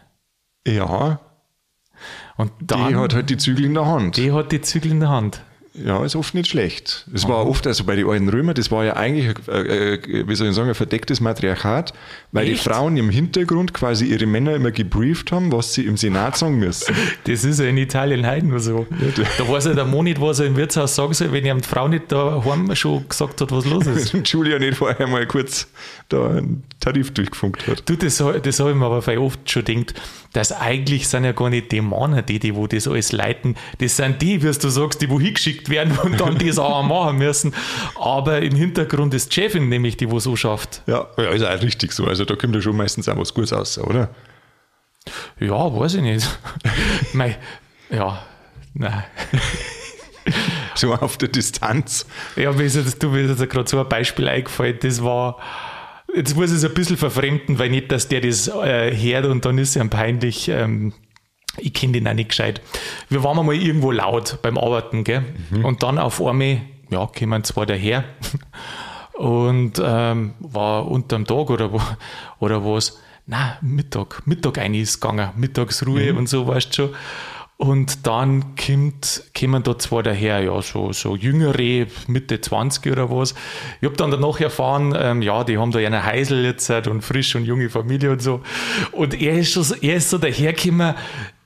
[0.66, 1.20] Ja,
[2.36, 4.16] Und die dann, hat halt die Zügel in der Hand.
[4.16, 5.42] die hat die Zügel in der Hand.
[5.74, 7.06] Ja, ist oft nicht schlecht.
[7.12, 10.34] Es war oft, also bei den alten Römern, das war ja eigentlich, äh, äh, wie
[10.34, 11.92] soll ich sagen, ein verdecktes Matriarchat,
[12.32, 12.64] weil Echt?
[12.64, 16.58] die Frauen im Hintergrund quasi ihre Männer immer gebrieft haben, was sie im Senat sagen
[16.58, 16.94] müssen.
[17.24, 18.86] Das ist ja in Italien heute nur so.
[19.36, 21.88] Da weiß ja der nicht, was er im Wirtshaus sagen soll, wenn ihm die Frau
[21.88, 24.14] nicht daheim schon gesagt hat, was los ist.
[24.14, 25.68] Und Julia nicht vorher mal kurz
[26.08, 27.88] da einen Tarif durchgefunkt hat.
[27.88, 29.94] Du, das, das habe ich mir aber oft schon gedacht,
[30.32, 33.96] dass eigentlich sind ja gar nicht die Männer, die, die wo das alles leiten, das
[33.96, 37.54] sind die, wie du sagst, die wo hingeschickt werden und dann das auch machen müssen.
[37.96, 40.82] Aber im Hintergrund ist die Chefin nämlich die, wo so schafft.
[40.86, 42.06] Ja, ja, ist auch richtig so.
[42.06, 44.10] Also da kommt ja schon meistens auch was Gutes raus, oder?
[45.40, 46.38] Ja, weiß ich nicht.
[47.12, 47.36] Mei,
[47.90, 48.22] ja,
[48.74, 49.04] nein.
[50.74, 52.06] So auf der Distanz.
[52.36, 55.38] Ja, mir ist jetzt, du mir ist jetzt gerade so ein Beispiel eingefallen, das war,
[56.14, 59.44] jetzt muss ich es ein bisschen verfremden, weil nicht, dass der das äh, hört und
[59.44, 60.48] dann ist es ihm peinlich.
[60.48, 60.92] Ähm,
[61.60, 62.60] ich kenne den auch nicht gescheit.
[63.08, 65.24] Wir waren mal irgendwo laut beim Arbeiten, gell?
[65.62, 68.04] Und dann auf einmal, ja, kommen zwei daher
[69.14, 71.80] und ähm, war unterm Tag oder, wo-
[72.38, 72.98] oder was.
[73.26, 76.90] Na, Mittag, Mittag ein ist gegangen, Mittagsruhe und so, weißt schon.
[77.58, 83.34] Und dann kommt, kommen da zwei daher, ja, so, so jüngere, Mitte 20 oder was.
[83.80, 87.02] Ich habe dann danach erfahren, ähm, ja, die haben da eine Heisel jetzt halt und
[87.02, 88.42] frisch und junge Familie und so.
[88.92, 90.94] Und er ist, schon so, er ist so dahergekommen,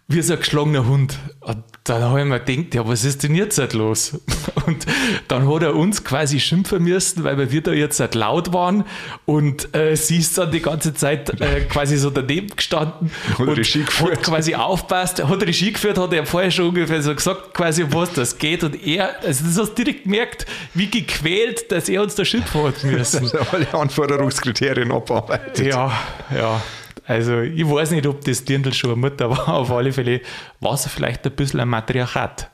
[0.08, 1.18] wie so ein geschlagener Hund.
[1.40, 4.20] Und dann habe ich mir gedacht, ja, was ist denn jetzt halt los?
[4.66, 4.86] Und
[5.28, 8.84] dann hat er uns quasi schimpfen müssen, weil wir da jetzt halt laut waren
[9.26, 13.48] und äh, sie ist dann die ganze Zeit äh, quasi so daneben gestanden Hat und
[13.48, 14.18] Regie geführt.
[14.18, 18.12] hat quasi aufpasst, hat Regie geführt, hat er vorher schon ungefähr so gesagt, quasi was
[18.12, 22.14] das geht und er, also das hast du direkt gemerkt, wie gequält, dass er uns
[22.14, 23.30] da schimpfen hat müssen.
[23.52, 25.66] Alle Anforderungskriterien abarbeitet.
[25.66, 25.92] Ja,
[26.32, 26.62] ja.
[27.06, 29.48] Also ich weiß nicht, ob das Dirndl schon eine Mutter war.
[29.54, 30.20] Auf alle Fälle
[30.60, 32.50] war es vielleicht ein bisschen ein Matriarchat.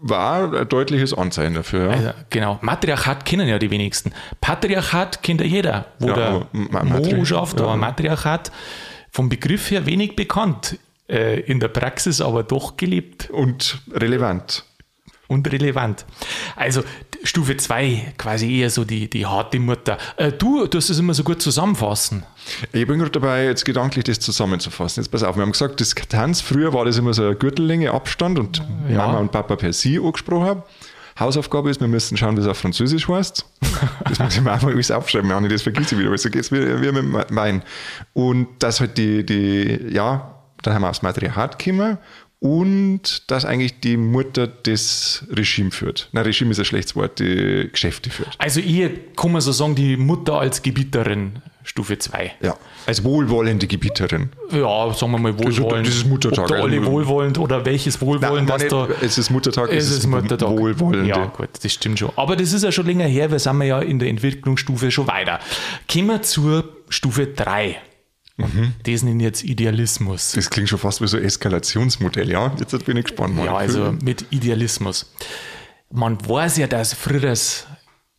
[0.00, 1.86] War ein deutliches Anzeichen dafür.
[1.86, 1.90] Ja.
[1.90, 2.58] Also, genau.
[2.62, 4.12] Matriarchat kennen ja die wenigsten.
[4.40, 7.74] Patriarchat kennt ja jeder, wo Ja, der Ma- Matri- Mo schafft, ja.
[7.76, 8.52] Matriarchat
[9.10, 10.78] vom Begriff her wenig bekannt.
[11.10, 14.64] Äh, in der Praxis aber doch gelebt Und relevant.
[15.28, 16.04] Und relevant.
[16.56, 16.82] Also
[17.22, 19.98] Stufe 2, quasi eher so die, die harte Mutter.
[20.16, 22.24] Äh, du, du hast es immer so gut zusammenfassen.
[22.72, 25.02] Ich bin gerade dabei, jetzt gedanklich das zusammenzufassen.
[25.02, 28.38] Jetzt pass auf, wir haben gesagt, Distanz, früher war das immer so eine Gürtellänge Abstand
[28.38, 29.06] und Ja.
[29.06, 30.62] Mama und Papa per Sie angesprochen haben.
[31.20, 33.44] Hausaufgabe ist, wir müssen schauen, wie es auf Französisch heißt.
[34.08, 36.42] Das muss ich mir mal alles aufschreiben, Anni, das vergisst ich wieder, weil so geht
[36.42, 37.62] es wie, wie mit Wein.
[38.14, 41.98] Und dass halt die, die, ja, dann haben wir aufs Matriarchat gekommen
[42.40, 46.08] und dass eigentlich die Mutter das Regime führt.
[46.12, 48.30] Nein, Regime ist ein schlechtes Wort, die Geschäfte führt.
[48.38, 52.32] Also eher kann man so sagen, die Mutter als Gebieterin, Stufe 2.
[52.40, 54.30] Ja, als wohlwollende Gebieterin.
[54.52, 55.86] Ja, sagen wir mal wohlwollend.
[55.88, 58.88] das ist Muttertag, Ob da alle also- wohlwollend oder welches Wohlwollend, Nein, dass da...
[59.02, 60.48] es ist Muttertag, Es ist Muttertag.
[60.48, 61.08] Wohlwollende.
[61.10, 62.10] Ja, gut, das stimmt schon.
[62.16, 65.40] Aber das ist ja schon länger her, wir sind ja in der Entwicklungsstufe schon weiter.
[65.92, 67.76] Kommen wir zur Stufe 3.
[68.38, 68.72] Mhm.
[68.84, 70.32] Das nenne ich jetzt Idealismus.
[70.32, 72.54] Das klingt schon fast wie so ein Eskalationsmodell, ja?
[72.58, 73.34] Jetzt bin ich gespannt.
[73.34, 73.46] Mann.
[73.46, 75.12] Ja, also mit Idealismus.
[75.90, 77.66] Man weiß ja, dass früher das,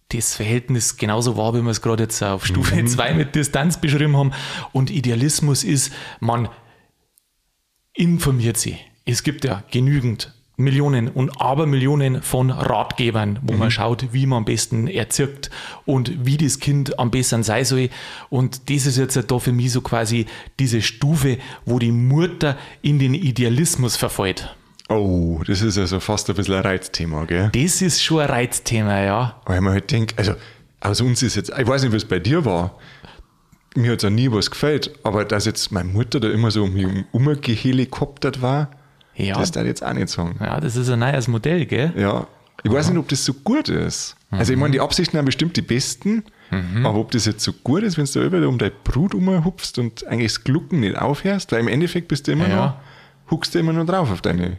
[0.10, 4.18] das Verhältnis genauso war, wie wir es gerade jetzt auf Stufe 2 mit Distanz beschrieben
[4.18, 4.34] haben.
[4.74, 6.50] Und Idealismus ist, man
[7.94, 8.86] informiert sich.
[9.06, 14.46] Es gibt ja genügend Millionen und Abermillionen von Ratgebern, wo man schaut, wie man am
[14.46, 15.50] besten erzirkt
[15.86, 17.90] und wie das Kind am besten sein soll.
[18.30, 20.26] Und das ist jetzt da für mich so quasi
[20.60, 24.54] diese Stufe, wo die Mutter in den Idealismus verfällt.
[24.90, 27.50] Oh, das ist also fast ein bisschen ein Reizthema, gell?
[27.54, 29.42] Das ist schon ein Reizthema, ja.
[29.46, 30.34] Weil man halt denkt, also
[30.82, 32.76] aus uns ist jetzt, ich weiß nicht, es bei dir war,
[33.76, 36.74] mir hat ja nie was gefällt, aber dass jetzt meine Mutter da immer so um
[36.74, 38.72] mich umgehelikoptert war,
[39.28, 39.82] Ja, das ich jetzt
[40.14, 40.36] sagen.
[40.40, 41.94] ja, das ist ein neues Modell, gell?
[41.98, 42.28] Ja,
[42.64, 44.16] ich weiß nicht, ob das so gut ist.
[44.32, 46.24] Also ich meine, die Absichten sind bestimmt die besten,
[46.84, 49.78] aber ob das jetzt so gut ist, wenn du da überall um deine Brut rumhupfst
[49.78, 52.56] und eigentlich das Glucken nicht aufhörst, weil im Endeffekt bist du immer Ja.
[52.56, 52.74] noch,
[53.32, 54.58] huckst du immer noch drauf auf deine.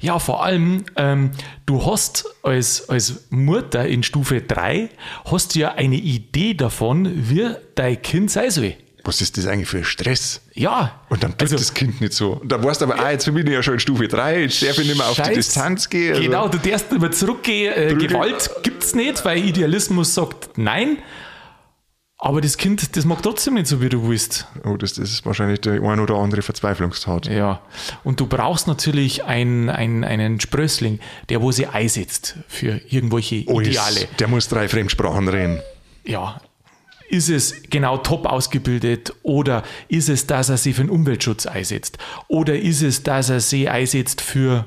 [0.00, 1.32] Ja, vor allem, ähm,
[1.66, 4.88] du hast als, als Mutter in Stufe 3,
[5.24, 8.74] hast du ja eine Idee davon, wie dein Kind sein soll.
[9.06, 10.40] Was ist das eigentlich für ein Stress?
[10.54, 11.00] Ja.
[11.10, 12.32] Und dann tut Also- das Kind nicht so.
[12.34, 14.62] Und da weißt du aber, ah, jetzt bin ich ja schon in Stufe 3, jetzt
[14.62, 15.34] darf ich nicht mehr auf die Scheiß.
[15.34, 16.12] Distanz gehen.
[16.14, 17.72] Also, Genau, du darfst nicht mehr zurückgehen.
[17.74, 20.98] Äh, Gewalt gibt's nicht, weil Idealismus sagt nein.
[22.16, 24.46] Aber das Kind, das mag trotzdem nicht so, wie du willst.
[24.64, 27.26] Oh, das, das ist wahrscheinlich der ein oder andere Verzweiflungstat.
[27.26, 27.60] Ja.
[28.02, 33.60] Und du brauchst natürlich einen, einen, einen Sprössling, der wo sie einsetzt für irgendwelche Oh,
[33.60, 34.00] Ideale.
[34.04, 35.60] ist- Der muss drei Fremdsprachen reden.
[36.04, 36.40] ja,
[37.08, 41.98] ist es genau top ausgebildet oder ist es, dass er sich für den Umweltschutz einsetzt
[42.28, 44.66] oder ist es, dass er sich einsetzt für,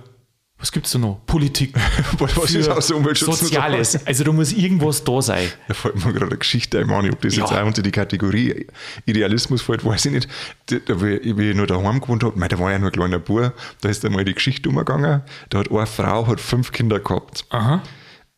[0.60, 1.22] was gibt's da noch?
[1.28, 1.76] Politik.
[2.18, 3.42] Was, ist aus Umweltschutz?
[3.42, 4.08] Soziales.
[4.08, 5.48] Also da muss irgendwas da sein.
[5.68, 7.44] Da fällt mir gerade eine Geschichte ein, Mani, ob das Ja.
[7.44, 8.66] jetzt auch unter die Kategorie
[9.06, 10.28] Idealismus fällt, weiß ich nicht.
[10.66, 13.90] Da, wie ich noch daheim gewohnt habe, da war ja nur ein kleiner Bub, da
[13.90, 17.46] ist einmal die Geschichte umgegangen, da hat eine Frau hat fünf Kinder gehabt.
[17.50, 17.84] Aha.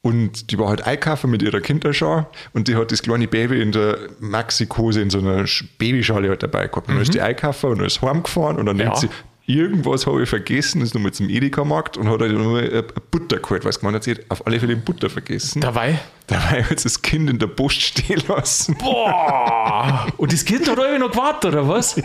[0.01, 3.73] Und die war halt einkaufen mit ihrer Kinderschau und die hat das kleine Baby in
[3.73, 6.87] der Maxi-Hose in so einer Sch- Babyschale halt dabei gehabt.
[6.87, 8.81] Und dann ist die einkaufen und dann ist heimgefahren und dann Mhm.
[8.83, 8.85] Ja.
[8.91, 9.09] denkt sie,
[9.49, 13.73] irgendwas habe ich vergessen, ist nochmal zum Edeka-Markt und hat halt nochmal Butter geholt, weil
[13.81, 15.59] man hat sie hat auf alle Fälle Butter vergessen.
[15.61, 15.99] Dabei.
[16.27, 18.75] Dabei hat das Kind in der Post stehen lassen.
[18.77, 20.05] Boah!
[20.17, 21.99] Und das Kind hat alle noch gewartet, oder was?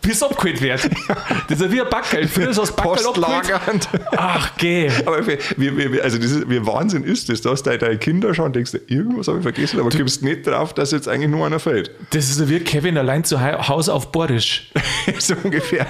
[0.00, 0.88] Bis abgeholt wird.
[1.48, 2.28] Das ist ja wie ein Backel.
[2.28, 3.14] Früher ist das Backel abgeholt.
[3.14, 3.88] Postlagernd.
[4.16, 4.90] Ach, geh.
[5.04, 8.32] Aber wir, wir, wir, also das ist, wie Wahnsinn ist das, dass deine, deine Kinder
[8.34, 11.30] schauen und denkst, irgendwas habe ich vergessen, aber du kommst nicht drauf, dass jetzt eigentlich
[11.30, 11.90] nur einer fällt.
[12.10, 14.70] Das ist ja wie Kevin allein zu Hau- Hause auf Borisch.
[15.18, 15.86] so ungefähr.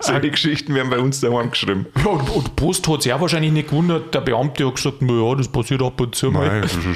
[0.00, 1.86] Solche Geschichten werden bei uns daheim geschrieben.
[1.96, 4.14] Ja, und, und Post hat sich auch wahrscheinlich nicht gewundert.
[4.14, 6.46] Der Beamte hat gesagt, na ja, das passiert ab und zu mal.
[6.46, 6.86] Nein, das ist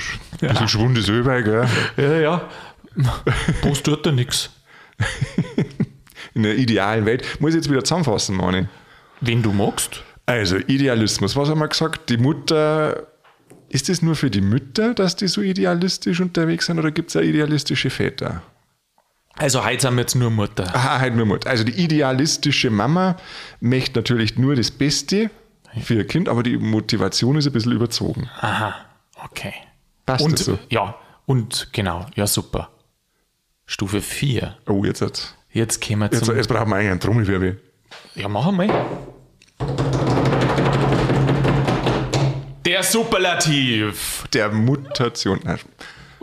[0.43, 1.67] ein bisschen Schwund ist über, gell?
[1.97, 2.49] Ja, ja.
[3.63, 4.51] Post tut da nichts.
[6.35, 7.25] In der idealen Welt.
[7.41, 8.67] Muss ich jetzt wieder zusammenfassen, Mani.
[9.21, 10.03] Wenn du magst.
[10.27, 11.37] Also, Idealismus.
[11.37, 12.11] Was haben wir gesagt?
[12.11, 13.07] Die Mutter.
[13.69, 17.17] Ist das nur für die Mütter, dass die so idealistisch unterwegs sind, oder gibt es
[17.17, 18.43] auch idealistische Väter?
[19.37, 20.65] Also heute sind wir jetzt nur Mutter.
[20.75, 21.49] Aha, halt nur Mutter.
[21.49, 23.17] Also, die idealistische Mama
[23.61, 25.31] möchte natürlich nur das Beste
[25.83, 28.29] für ihr Kind, aber die Motivation ist ein bisschen überzogen.
[28.41, 28.75] Aha,
[29.25, 29.55] okay.
[30.05, 30.59] Passt und das so?
[30.69, 32.71] ja, und genau, ja super.
[33.67, 34.57] Stufe 4.
[34.67, 36.37] Oh, jetzt, jetzt, Jetzt kommen wir jetzt, zum.
[36.37, 37.61] jetzt brauchen wir eigentlich einen Trommelwirbel.
[38.15, 38.87] Ja, machen wir.
[42.65, 44.27] Der Superlativ.
[44.33, 45.41] Der Mutation.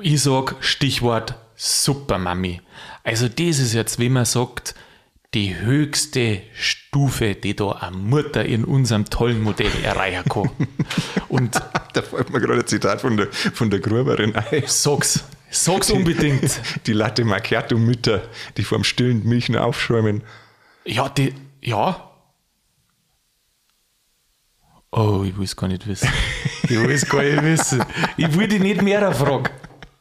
[0.01, 2.61] Ich sag Stichwort Supermami.
[3.07, 4.75] Also das ist jetzt, wie man sagt,
[5.33, 10.49] die höchste Stufe, die da eine Mutter in unserem tollen Modell erreichen kann.
[11.29, 11.55] Und
[11.93, 14.63] Da fällt mir gerade ein Zitat von der, von der Gruberin ein.
[14.65, 16.59] sag's, sag's unbedingt.
[16.85, 18.23] Die Latte Macchiato-Mütter,
[18.57, 20.21] die vorm stillen Milch nur aufschäumen.
[20.83, 22.11] Ja, die, ja.
[24.91, 26.09] Oh, ich will es gar nicht wissen.
[26.63, 27.85] Ich will es gar nicht wissen.
[28.17, 29.49] Ich will dich nicht mehr fragen.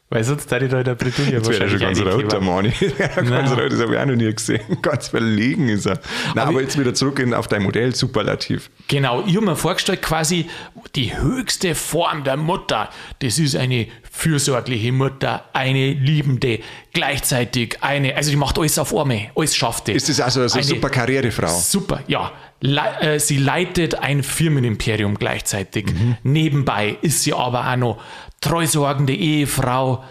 [0.09, 2.41] Weil sonst hätte ich da in der Bretouille Jetzt wäre er schon ganz rot, der
[2.41, 2.73] Mann.
[2.99, 3.49] ganz Nein.
[3.49, 4.61] rot, das habe ich auch noch nie gesehen.
[4.83, 5.99] Ganz verlegen ist er.
[6.35, 8.71] Na, aber, Aber jetzt wieder zurück in, auf dein Modell, Superlativ.
[8.87, 10.49] Genau, ich habe mir vorgestellt, quasi
[10.95, 12.89] die höchste Form der Mutter.
[13.19, 16.61] Das ist eine fürsorgliche Mutter, eine liebende,
[16.93, 19.93] gleichzeitig eine, also die macht alles auf Arme, alles schafft die.
[19.93, 21.49] Ist das also so eine super Karrierefrau?
[21.49, 22.31] Super, ja.
[22.61, 25.87] Le äh, sie leitet ein Firmenimperium gleichzeitig.
[26.23, 28.03] Nebenbei ist sie aber auch noch
[28.47, 30.05] treusorgende Ehefrau,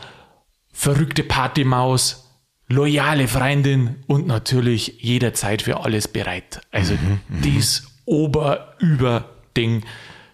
[0.73, 2.29] verrückte Partymaus,
[2.67, 6.61] loyale Freundin und natürlich jederzeit für alles bereit.
[6.71, 6.97] Also
[7.29, 9.83] dies Ober-Über-Ding,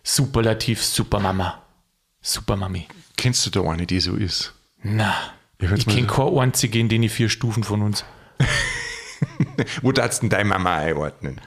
[0.03, 1.61] Superlativ, Supermama.
[2.21, 2.87] Supermami.
[3.17, 4.53] Kennst du da eine, die so ist?
[4.81, 5.13] Na,
[5.59, 8.03] Ich ich kenne keine einzige in den vier Stufen von uns.
[9.83, 11.39] Wo darfst du denn deine Mama einordnen?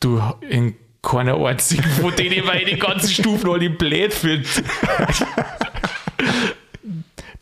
[0.00, 4.62] Du in keiner einzigen, von denen man in den ganzen Stufen alle blöd findet.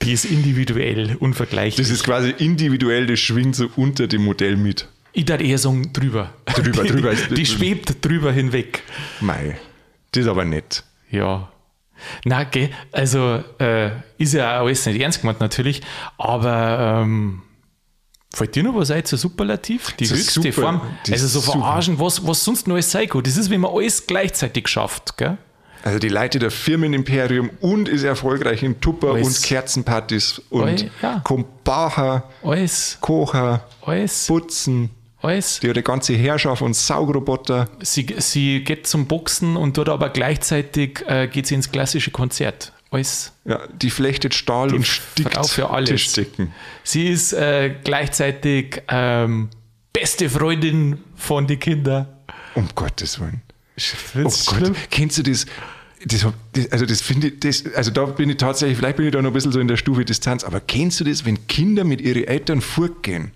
[0.03, 1.87] Die ist individuell, unvergleichlich.
[1.87, 4.88] Das ist quasi individuell, das schwingt so unter dem Modell mit.
[5.12, 6.33] ich darf eher sagen, drüber.
[6.47, 8.83] Drüber, die, drüber Die, die schwebt drüber hinweg.
[9.21, 9.59] Mei.
[10.12, 10.85] Das ist aber nett.
[11.11, 11.49] Ja.
[12.25, 15.83] Na, gell, also äh, ist ja auch alles nicht ernst gemeint natürlich,
[16.16, 17.42] aber ähm,
[18.32, 19.92] fällt dir noch was ein zur Superlativ?
[19.92, 20.52] Die Das höchste super.
[20.52, 20.80] Form.
[21.10, 21.58] Also so super.
[21.58, 23.22] verarschen, was, was sonst noch alles sein kann.
[23.22, 25.38] Das ist, wenn man alles gleichzeitig schafft, gell?
[25.84, 29.26] Also die Leute der Firmenimperium und ist erfolgreich in Tupper Alles.
[29.38, 31.20] und Kerzenpartys und Oi, ja.
[31.22, 34.90] kommt Bacher, Alles, Kocher, alles, Putzen,
[35.22, 35.60] alles.
[35.60, 37.68] die hat eine ganze Herrschaft und Saugroboter.
[37.80, 42.72] Sie, sie geht zum Boxen und dort aber gleichzeitig äh, geht sie ins klassische Konzert.
[42.90, 43.33] Alles.
[43.44, 46.18] Ja, die flechtet Stahl und stickt Frau für alles.
[46.85, 49.51] Sie ist äh, gleichzeitig ähm,
[49.92, 52.09] beste Freundin von den Kindern.
[52.55, 53.42] Um Gottes Willen.
[54.24, 55.46] Oh Gott, kennst du das?
[56.05, 59.12] das, das also das finde ich, das, also da bin ich tatsächlich, vielleicht bin ich
[59.12, 61.85] da noch ein bisschen so in der Stufe Distanz, aber kennst du das, wenn Kinder
[61.85, 63.33] mit ihren Eltern fortgehen?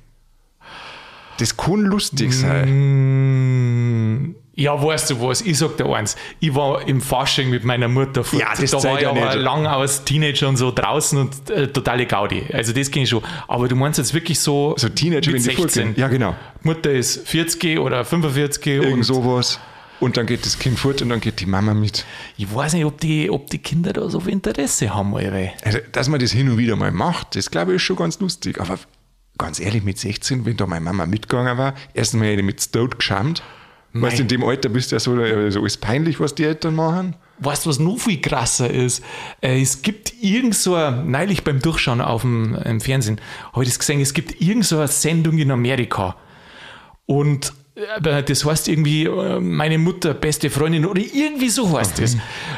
[1.38, 4.34] Das kann lustig sein.
[4.54, 5.40] Ja, weißt du was?
[5.40, 6.14] Ich sag dir eins.
[6.38, 8.42] Ich war im Fasching mit meiner Mutter fort.
[8.42, 9.36] Ja, das da war ich ja aber nicht.
[9.36, 12.44] lang aus Teenager und so draußen und äh, totale Gaudi.
[12.52, 13.22] Also das kenne ich schon.
[13.48, 15.94] Aber du meinst jetzt wirklich so, So Teenager, mit wenn die fortgehen.
[15.96, 16.34] Ja, genau.
[16.62, 19.58] Mutter ist 40 oder 45 Irgend und sowas.
[20.00, 22.04] Und dann geht das Kind fort und dann geht die Mama mit.
[22.36, 25.52] ich weiß nicht, ob die, ob die Kinder da so viel Interesse haben, eure.
[25.64, 28.18] Also, dass man das hin und wieder mal macht, das glaube ich ist schon ganz
[28.18, 28.60] lustig.
[28.60, 28.78] Aber
[29.38, 32.60] ganz ehrlich, mit 16, wenn da meine Mama mitgegangen war, erstens mal hätte ich mit
[32.60, 32.90] Stout
[33.94, 36.44] Weißt du, in dem Alter bist du ja so, äh, so alles peinlich, was die
[36.44, 37.14] Eltern machen.
[37.40, 39.02] Weißt du, was noch viel krasser ist?
[39.40, 43.20] Äh, Es gibt irgend so, eine- neulich beim Durchschauen auf dem im Fernsehen,
[43.52, 46.16] habe ich das gesehen, es gibt irgend so eine Sendung in Amerika.
[47.06, 49.08] Und äh, das heißt irgendwie,
[49.40, 52.16] meine Mutter, beste Freundin oder irgendwie so heißt es.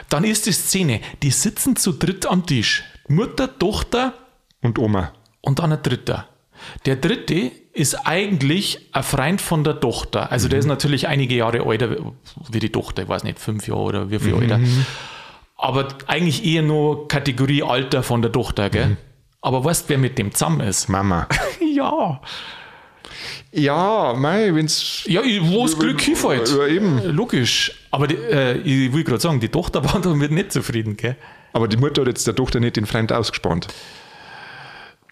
[0.08, 2.84] Dann ist die Szene, die sitzen zu dritt am Tisch.
[3.08, 4.14] Mutter, Tochter
[4.62, 5.12] Und Oma.
[5.40, 6.28] und dann ein dritter.
[6.86, 10.30] Der dritte ist eigentlich ein Freund von der Tochter.
[10.30, 11.96] Also der ist natürlich einige Jahre älter
[12.50, 14.60] wie die Tochter, ich weiß nicht, fünf Jahre oder wie viel älter.
[15.56, 18.96] Aber eigentlich eher nur Kategorie Alter von der Tochter, gell?
[19.40, 20.88] Aber weißt du, wer mit dem zusammen ist?
[20.88, 21.28] Mama.
[21.74, 22.20] Ja.
[23.50, 25.02] Ja, mei, wenn's.
[25.06, 26.48] Ja, wo das Glück hinfällt.
[26.48, 27.02] Ja, eben.
[27.04, 27.72] Logisch.
[27.90, 31.16] Aber die, äh, ich will gerade sagen, die Tochter war damit nicht zufrieden, gell?
[31.52, 33.68] Aber die Mutter hat jetzt der Tochter nicht den Freund ausgespannt.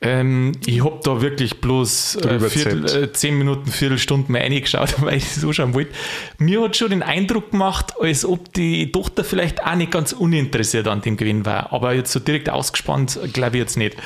[0.05, 5.31] Ähm, ich hab da wirklich bloß äh, Viertel, äh, zehn Minuten, Viertelstunden reingeschaut, weil ich
[5.33, 5.93] so schauen wollte.
[6.39, 10.89] Mir hat schon den Eindruck gemacht, als ob die Tochter vielleicht auch nicht ganz uninteressiert
[10.89, 11.73] an dem Gewinn war.
[11.73, 13.97] Aber jetzt so direkt ausgespannt, glaube ich jetzt nicht.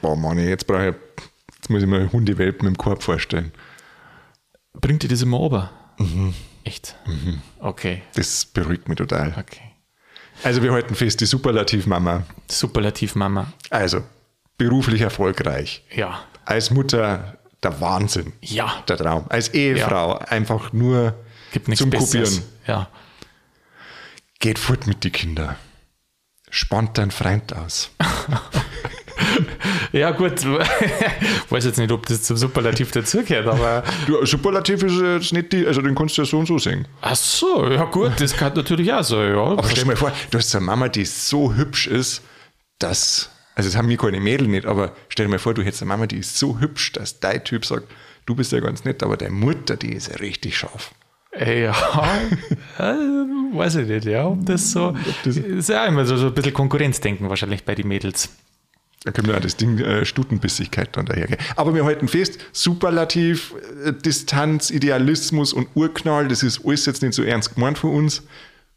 [0.00, 0.94] Boah, Mann, jetzt brauche ich.
[1.56, 3.52] Jetzt muss ich mir Hundewelpen im Korb vorstellen.
[4.72, 5.70] Bringt dir das immer runter?
[6.64, 6.96] Echt?
[7.58, 9.34] Okay, Das beruhigt mich total.
[9.38, 9.60] okay.
[10.42, 12.22] Also, wir halten fest, die Superlativmama.
[12.48, 13.52] Superlativ Mama.
[13.68, 14.02] Also,
[14.60, 15.82] beruflich erfolgreich.
[15.94, 16.20] Ja.
[16.44, 18.34] Als Mutter der Wahnsinn.
[18.42, 18.82] Ja.
[18.88, 19.24] Der Traum.
[19.30, 21.14] Als Ehefrau einfach nur
[21.74, 22.36] zum Besseres.
[22.36, 22.42] Kopieren.
[22.66, 22.88] Ja.
[24.38, 25.56] Geht fort mit die Kinder.
[26.50, 27.90] Spannt dein Freund aus.
[29.92, 30.44] Ja, gut.
[31.50, 33.82] weiß jetzt nicht, ob das zum Superlativ dazugehört, aber.
[34.06, 36.86] Du, Superlativ ist jetzt nicht die, also den kannst du ja so und so singen.
[37.00, 39.36] Ach so, ja, gut, das kann natürlich auch so, ja.
[39.36, 42.22] Aber stell dir mal vor, du hast eine Mama, die so hübsch ist,
[42.78, 45.82] dass, also das haben wir keine Mädel nicht, aber stell dir mal vor, du hättest
[45.82, 47.84] eine Mama, die ist so hübsch, dass dein Typ sagt,
[48.26, 50.92] du bist ja ganz nett, aber deine Mutter, die ist ja richtig scharf.
[51.32, 51.74] Äh, Ja,
[53.52, 54.96] weiß ich nicht, ja, ob das so.
[55.24, 58.30] ist ja immer so, so ein bisschen Konkurrenzdenken wahrscheinlich bei den Mädels.
[59.04, 61.26] Da kommt ja das Ding äh, Stutenbissigkeit dann daher.
[61.56, 67.14] Aber wir halten fest, Superlativ, äh, Distanz, Idealismus und Urknall, das ist alles jetzt nicht
[67.14, 68.22] so ernst gemeint für uns.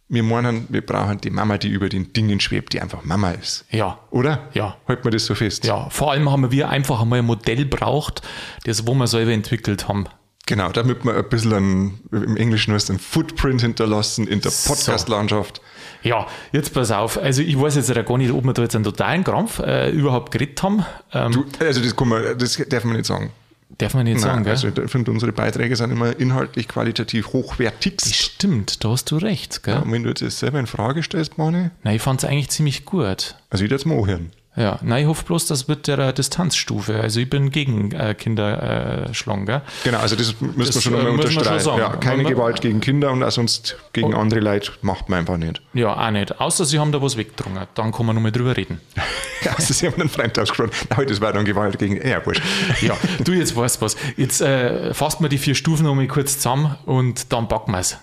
[0.09, 3.65] Wir meinen, wir brauchen die Mama, die über den Dingen schwebt, die einfach Mama ist.
[3.71, 3.99] Ja.
[4.11, 4.49] Oder?
[4.53, 4.77] Ja.
[4.87, 5.65] Halten wir das so fest?
[5.65, 8.21] Ja, vor allem haben wir einfach einmal ein Modell braucht,
[8.65, 10.07] das wo wir selber entwickelt haben.
[10.45, 15.61] Genau, damit wir ein bisschen einen, im Englischen heißt ein Footprint hinterlassen in der Podcast-Landschaft.
[16.03, 17.17] Ja, jetzt pass auf.
[17.17, 20.31] Also ich weiß jetzt gar nicht, ob wir da jetzt einen totalen Krampf äh, überhaupt
[20.31, 20.85] geredet haben.
[21.13, 23.31] Ähm, Du, also das, kann man, das darf man nicht sagen.
[23.77, 24.51] Darf man nicht sagen, Nein, gell?
[24.53, 28.13] also ich finde, unsere Beiträge sind immer inhaltlich qualitativ hochwertigst.
[28.15, 29.77] Stimmt, da hast du recht, gell?
[29.77, 32.49] Und wenn du jetzt das selber in Frage stellst, Mani, Nein, ich fand es eigentlich
[32.49, 33.35] ziemlich gut.
[33.49, 34.31] also ich würde jetzt mal anhören.
[34.55, 36.99] Ja, nein, ich hoffe bloß, das wird der äh, Distanzstufe.
[37.01, 39.61] Also ich bin gegen äh, Kinderschlangen, äh?
[39.83, 41.59] Genau, also das müssen wir schon äh, einmal schon unterstreichen.
[41.63, 41.79] sagen.
[41.79, 45.37] ja, keine Aber- Gewalt gegen Kinder und auch sonst gegen andere Leute macht man einfach
[45.37, 45.61] nicht.
[45.73, 46.39] Ja, auch nicht.
[46.39, 47.65] Außer sie haben da was weggedrungen.
[47.73, 48.79] Dann kann man nochmal drüber reden.
[49.43, 50.71] Ja, also sie haben einen Freund ausgesprochen.
[50.89, 51.97] Nein, das war dann Gewalt gegen.
[52.07, 52.41] Ja, wurscht.
[52.79, 52.95] Ja,
[53.25, 53.97] du jetzt weißt was.
[54.15, 57.97] Jetzt äh, fasst mal die vier Stufen nochmal kurz zusammen und dann packen wir es.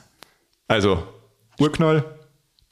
[0.68, 1.02] Also,
[1.58, 2.04] Urknall,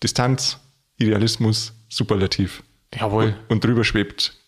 [0.03, 0.59] Distanz,
[0.99, 2.63] Idealismus, Superlativ.
[2.95, 3.37] Jawohl.
[3.49, 4.39] Und drüber schwebt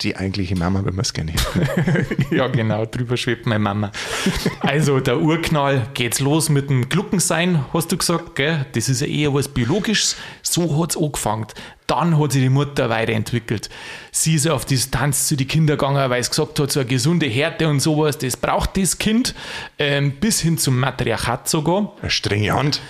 [0.00, 2.26] die eigentliche Mama, wenn wir es gerne hätten.
[2.34, 3.92] ja, genau, drüber schwebt meine Mama.
[4.60, 8.66] Also, der Urknall geht's los mit dem Gluckensein, hast du gesagt, gell?
[8.72, 10.16] Das ist ja eher was Biologisches.
[10.42, 11.46] So hat's angefangen.
[11.86, 13.70] Dann hat sich die Mutter weiterentwickelt.
[14.10, 17.26] Sie ist auf Distanz zu den Kindern gegangen, weil sie gesagt hat, so eine gesunde
[17.26, 19.34] Härte und sowas, das braucht das Kind.
[19.78, 21.92] Ähm, bis hin zum Matriarchat sogar.
[22.00, 22.80] Eine strenge Hand.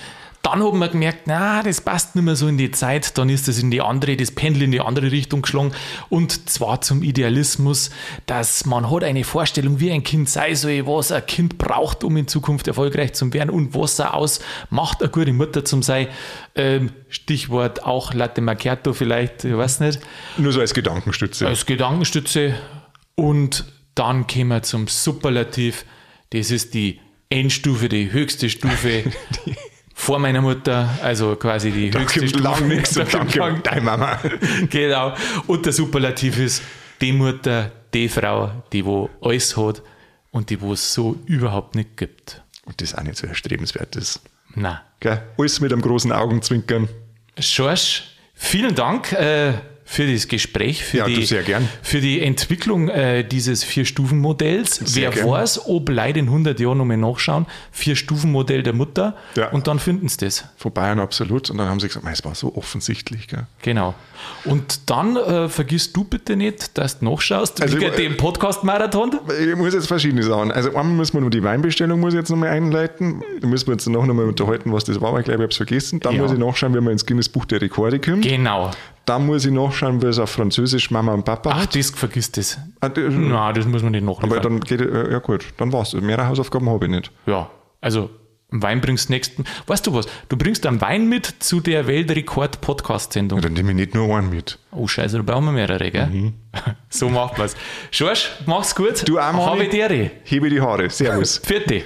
[0.44, 3.16] Dann haben wir gemerkt, na, das passt nicht mehr so in die Zeit.
[3.16, 5.72] Dann ist das in die andere, das Pendel in die andere Richtung geschlagen.
[6.10, 7.90] Und zwar zum Idealismus,
[8.26, 12.18] dass man hat eine Vorstellung, wie ein Kind sein soll, was ein Kind braucht, um
[12.18, 16.08] in Zukunft erfolgreich zu werden und was er ausmacht, eine gute Mutter zu sein.
[16.54, 20.00] Ähm, Stichwort auch Latte Macchiato vielleicht, ich weiß nicht.
[20.36, 21.48] Nur so als Gedankenstütze.
[21.48, 22.54] Als Gedankenstütze.
[23.14, 23.64] Und
[23.94, 25.86] dann kommen wir zum Superlativ.
[26.30, 29.04] Das ist die Endstufe, die höchste Stufe.
[30.04, 34.20] vor meiner Mutter, also quasi die da höchste lang nichts und dann kommt deine Mama.
[34.70, 35.14] genau.
[35.46, 36.62] Und der Superlativ ist
[37.00, 39.80] die Mutter, die Frau, die wo alles hat
[40.30, 42.42] und die wo es so überhaupt nicht gibt.
[42.66, 44.20] Und das auch nicht so erstrebenswert ist.
[44.54, 45.22] Na, Gell?
[45.38, 46.88] Alles mit einem großen Augenzwinkern.
[47.38, 49.54] Schorsch, vielen Dank äh,
[49.86, 51.26] für das Gespräch, für, Ja, die,
[51.82, 54.94] für die Entwicklung äh, dieses Vier-Stufen-Modells.
[54.96, 55.28] Wer gern.
[55.28, 59.50] weiß, ob leider in 100 Jahren nochmal nachschauen, Vier-Stufen-Modell der Mutter Ja.
[59.50, 60.44] und dann finden sie das.
[60.56, 61.50] Von Bayern absolut.
[61.50, 63.28] Und dann haben sie gesagt, "Mei, es war so offensichtlich.
[63.28, 63.46] Gell?
[63.62, 63.94] Genau.
[64.44, 69.18] Und dann äh, vergisst du bitte nicht, dass du nachschaust, Also, wegen dem Podcast-Marathon.
[69.40, 70.52] Ich muss jetzt verschiedene Sachen.
[70.52, 73.22] Also einmal müssen wir nur die Weinbestellung muss ich jetzt nochmal einleiten.
[73.40, 75.50] Da müssen wir uns noch nochmal unterhalten, was das war, weil ich glaube, ich habe
[75.50, 76.00] es vergessen.
[76.00, 76.22] Dann Ja.
[76.22, 78.22] muss ich nachschauen, wie man ins Guinness Buch der Rekorde kommt.
[78.22, 78.70] Genau.
[79.06, 82.58] Dann muss ich nachschauen, wie es auf Französisch Mama und Papa Ach, das vergisst das.
[82.80, 84.42] Ah, Na, das muss man nicht Aber nachliefern.
[84.42, 85.92] dann geht, äh, ja gut, dann war's.
[85.94, 87.10] Mehr Hausaufgaben habe ich nicht.
[87.26, 87.50] ja,
[87.82, 88.08] also
[88.62, 89.44] Wein bringst nächsten.
[89.66, 90.06] Weißt du was?
[90.28, 93.38] Du bringst einen Wein mit zu der Weltrekord-Podcast-Sendung.
[93.38, 94.58] Ja, dann nehme ich nicht nur einen mit.
[94.70, 96.32] Oh, Scheiße, da brauchen wir mehrere, gell?
[96.88, 97.56] So macht man's.
[97.90, 99.02] Schorsch, mach's gut.
[99.02, 99.06] Mhm.
[99.06, 99.44] Du auch, Mani.
[99.44, 100.10] Habe Dere.
[100.22, 100.88] Hebe die Haare.
[100.90, 101.38] Servus.
[101.44, 101.82] Vierte.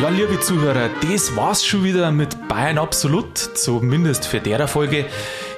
[0.00, 5.06] Ja, liebe Zuhörer, das war's schon wieder mit Bayern Absolut, zumindest für der Folge.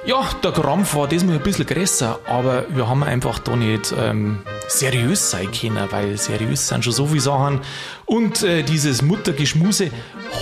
[0.07, 4.39] Ja, der Krampf war diesmal ein bisschen größer, aber wir haben einfach da nicht ähm,
[4.69, 7.59] seriös sein können, weil seriös sind schon so viele Sachen.
[8.05, 9.91] Und äh, dieses Muttergeschmuse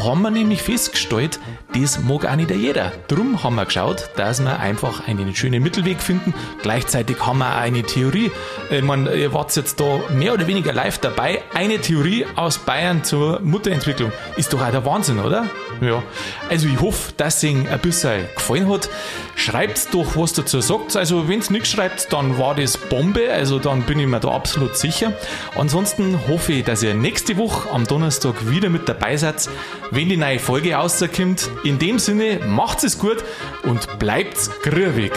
[0.03, 1.39] haben wir nämlich festgestellt,
[1.73, 2.91] das mag auch nicht jeder.
[3.07, 6.35] Drum haben wir geschaut, dass wir einfach einen schönen Mittelweg finden.
[6.61, 8.29] Gleichzeitig haben wir auch eine Theorie.
[8.69, 11.41] Ich meine, ihr wart jetzt da mehr oder weniger live dabei.
[11.55, 14.11] Eine Theorie aus Bayern zur Mutterentwicklung.
[14.37, 15.49] Ist doch auch der Wahnsinn, oder?
[15.81, 16.03] Ja.
[16.49, 18.89] Also ich hoffe, dass es Ihnen ein bisschen gefallen hat.
[19.35, 20.95] Schreibt doch, was dazu sagt.
[20.95, 23.31] Also wenn es nichts schreibt, dann war das Bombe.
[23.31, 25.13] Also dann bin ich mir da absolut sicher.
[25.55, 29.49] Ansonsten hoffe ich, dass ihr nächste Woche am Donnerstag wieder mit dabei seid,
[29.91, 31.49] wenn die neue Folge rauskommt.
[31.63, 33.23] In dem Sinne, macht's es gut
[33.63, 35.11] und bleibt's grübig.